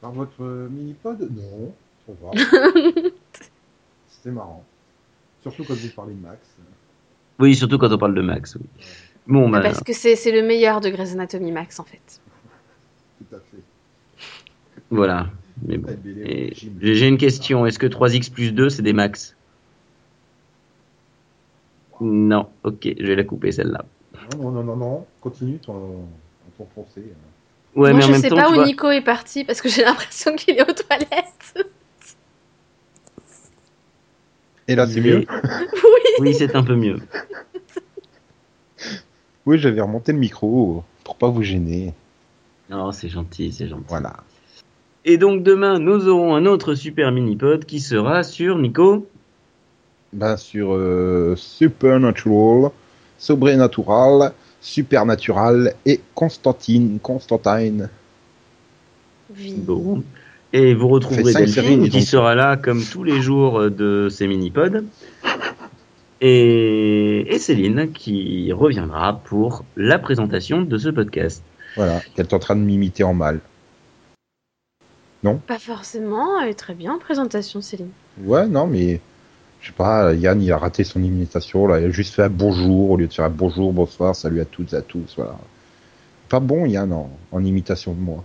Par 0.00 0.12
votre 0.12 0.42
euh, 0.42 0.68
mini-pod? 0.70 1.28
Non, 1.30 1.72
ça 2.06 2.12
va. 2.22 2.30
C'était 4.08 4.30
marrant. 4.30 4.64
Surtout 5.42 5.64
quand 5.64 5.74
vous 5.74 5.88
parlez 5.94 6.14
de 6.14 6.20
Max. 6.20 6.38
Oui, 7.38 7.54
surtout 7.54 7.78
quand 7.78 7.92
on 7.92 7.98
parle 7.98 8.14
de 8.14 8.20
Max. 8.20 8.56
oui. 8.56 8.66
Bon, 9.26 9.48
bah, 9.48 9.60
Parce 9.60 9.82
que 9.82 9.92
c'est 9.92 10.16
c'est 10.16 10.32
le 10.32 10.42
meilleur 10.42 10.80
de 10.80 10.88
Grey's 10.88 11.12
Anatomy 11.12 11.52
Max 11.52 11.78
en 11.78 11.84
fait. 11.84 12.20
Tout 13.28 13.36
à 13.36 13.38
fait. 13.38 13.62
voilà. 14.90 15.28
Mais 15.66 15.76
bon. 15.76 15.88
Et. 16.24 16.52
J'ai 16.80 17.06
une 17.08 17.18
question. 17.18 17.66
Est-ce 17.66 17.78
que 17.78 17.86
3x 17.86 18.30
plus 18.30 18.52
2, 18.52 18.70
c'est 18.70 18.82
des 18.82 18.92
max? 18.94 19.36
Non. 22.00 22.48
Ok, 22.64 22.88
je 22.98 23.06
vais 23.06 23.16
la 23.16 23.24
couper 23.24 23.52
celle-là. 23.52 23.84
Non, 24.38 24.50
non, 24.50 24.62
non, 24.62 24.76
non. 24.76 25.06
Continue 25.20 25.58
ton, 25.58 26.06
ton 26.56 26.66
français. 26.72 27.02
Ouais, 27.76 27.90
Moi 27.90 27.92
mais 27.92 28.04
en 28.04 28.06
je 28.06 28.12
même 28.12 28.20
sais 28.22 28.28
temps, 28.30 28.36
pas 28.36 28.50
où 28.50 28.54
vois- 28.54 28.64
Nico 28.66 28.90
est 28.90 29.02
parti 29.02 29.44
parce 29.44 29.60
que 29.60 29.68
j'ai 29.68 29.84
l'impression 29.84 30.34
qu'il 30.34 30.56
est 30.58 30.62
aux 30.62 30.72
toilettes. 30.72 31.68
Et 34.66 34.74
là, 34.74 34.86
c'est 34.86 35.00
mieux? 35.00 35.20
Est- 35.22 36.20
Oui, 36.20 36.34
c'est 36.34 36.54
un 36.56 36.62
peu 36.62 36.74
mieux. 36.76 36.98
Oui, 39.46 39.58
j'avais 39.58 39.80
remonté 39.80 40.12
le 40.12 40.18
micro 40.18 40.84
pour 41.04 41.16
pas 41.16 41.28
vous 41.28 41.42
gêner. 41.42 41.92
Non, 42.70 42.92
c'est 42.92 43.08
gentil, 43.08 43.52
c'est 43.52 43.66
gentil. 43.66 43.84
Voilà. 43.88 44.16
Et 45.04 45.16
donc 45.16 45.42
demain, 45.42 45.78
nous 45.78 46.08
aurons 46.08 46.36
un 46.36 46.46
autre 46.46 46.74
super 46.74 47.10
mini-pod 47.10 47.64
qui 47.64 47.80
sera 47.80 48.22
sur 48.22 48.58
Nico. 48.58 49.08
Ben, 50.12 50.36
sur 50.36 50.74
euh, 50.74 51.34
Supernatural, 51.36 52.70
Sobrenatural, 53.18 54.32
Supernatural 54.60 55.74
et 55.84 56.00
Constantine. 56.14 56.98
Constantine. 57.02 57.88
Oui. 59.36 59.54
Bon. 59.56 60.02
Et 60.52 60.74
vous 60.74 60.88
retrouverez 60.88 61.32
Delphine 61.32 61.88
qui 61.88 62.02
sera 62.02 62.34
là 62.34 62.56
comme 62.56 62.82
tous 62.84 63.04
les 63.04 63.20
jours 63.20 63.70
de 63.70 64.08
ces 64.10 64.26
mini-pods. 64.26 64.84
Et, 66.20 67.34
et 67.34 67.38
Céline 67.38 67.92
qui 67.92 68.52
reviendra 68.52 69.20
pour 69.24 69.64
la 69.76 69.98
présentation 69.98 70.62
de 70.62 70.76
ce 70.76 70.88
podcast. 70.88 71.42
Voilà, 71.76 72.00
qu'elle 72.14 72.26
est 72.26 72.34
en 72.34 72.38
train 72.38 72.56
de 72.56 72.60
m'imiter 72.62 73.04
en 73.04 73.14
mal. 73.14 73.40
Pas 75.46 75.58
forcément, 75.58 76.40
elle 76.40 76.48
est 76.48 76.54
très 76.54 76.74
bien 76.74 76.94
en 76.94 76.98
présentation 76.98 77.60
Céline. 77.60 77.90
Ouais, 78.22 78.46
non, 78.46 78.66
mais 78.66 79.00
je 79.60 79.66
sais 79.66 79.74
pas, 79.74 80.14
Yann, 80.14 80.40
il 80.42 80.50
a 80.50 80.56
raté 80.56 80.82
son 80.82 81.02
imitation, 81.02 81.66
là. 81.66 81.78
Il 81.78 81.86
a 81.86 81.90
juste 81.90 82.14
fait 82.14 82.22
un 82.22 82.30
bonjour 82.30 82.90
au 82.90 82.96
lieu 82.96 83.06
de 83.06 83.12
faire 83.12 83.26
un 83.26 83.30
bonjour, 83.30 83.72
bonsoir, 83.72 84.16
salut 84.16 84.40
à 84.40 84.46
toutes 84.46 84.72
et 84.72 84.76
à 84.76 84.82
tous, 84.82 85.14
voilà. 85.16 85.36
Pas 86.30 86.40
bon, 86.40 86.64
Yann, 86.64 86.92
en, 86.92 87.10
en 87.32 87.44
imitation 87.44 87.92
de 87.92 88.00
moi. 88.00 88.24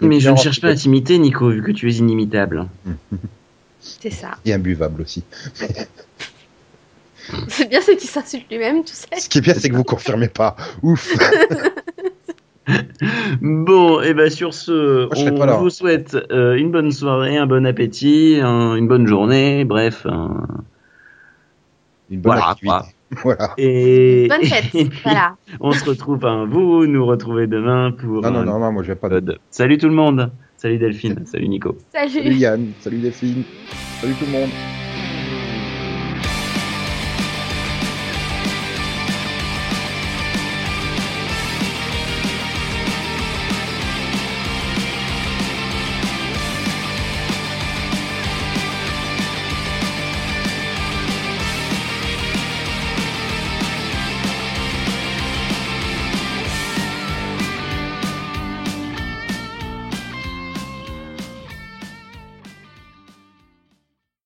Mais 0.00 0.20
je 0.20 0.30
ne 0.30 0.36
cherche 0.36 0.60
pas 0.60 0.68
à 0.68 0.74
t'imiter, 0.74 1.18
Nico, 1.18 1.50
vu 1.50 1.62
que 1.62 1.72
tu 1.72 1.90
es 1.90 1.94
inimitable. 1.94 2.68
C'est 3.80 4.10
ça. 4.10 4.38
Et 4.44 4.52
imbuvable 4.52 5.02
aussi. 5.02 5.24
C'est 7.48 7.68
bien, 7.68 7.80
c'est 7.80 7.96
qu'il 7.96 8.08
s'insulte 8.08 8.48
lui-même, 8.48 8.84
tu 8.84 8.94
sais. 8.94 9.08
Ce 9.18 9.28
qui 9.28 9.38
est 9.38 9.40
bien, 9.40 9.54
c'est 9.54 9.68
que 9.68 9.74
vous 9.74 9.82
confirmez 9.82 10.28
pas. 10.28 10.54
Ouf. 10.82 11.12
Bon, 13.48 14.00
et 14.00 14.12
ben 14.12 14.28
sur 14.28 14.52
ce, 14.54 15.08
on 15.14 15.58
vous 15.58 15.70
souhaite 15.70 16.16
euh, 16.32 16.54
une 16.56 16.72
bonne 16.72 16.90
soirée, 16.90 17.36
un 17.36 17.46
bon 17.46 17.64
appétit, 17.64 18.40
un- 18.42 18.74
une 18.74 18.88
bonne 18.88 19.06
journée, 19.06 19.64
bref. 19.64 20.04
un- 20.06 20.46
Une 22.10 22.20
bonne 22.20 22.32
Voilà, 22.32 22.50
activité. 22.50 22.94
Voilà. 23.22 23.50
Et, 23.56 24.26
Bonne 24.28 24.42
fête. 24.44 24.64
et 24.74 24.84
puis, 24.86 25.00
Voilà. 25.04 25.36
on 25.60 25.70
se 25.70 25.84
retrouve, 25.84 26.16
enfin, 26.16 26.44
vous 26.44 26.86
nous 26.86 27.06
retrouvez 27.06 27.46
demain 27.46 27.92
pour 27.92 28.20
Non, 28.22 28.32
non, 28.32 28.42
non, 28.44 28.58
non, 28.58 28.72
moi 28.72 28.82
je 28.82 28.88
vais 28.88 28.96
pas 28.96 29.08
de. 29.08 29.38
Salut 29.50 29.78
tout 29.78 29.88
le 29.88 29.94
monde. 29.94 30.32
Salut 30.56 30.78
Delphine. 30.78 31.24
Salut 31.24 31.48
Nico. 31.48 31.76
Salut 31.92 32.10
Salut. 32.10 32.34
Yann, 32.34 32.72
salut 32.80 32.98
Delphine, 32.98 33.44
salut 34.00 34.14
tout 34.14 34.24
le 34.26 34.32
monde. 34.32 34.50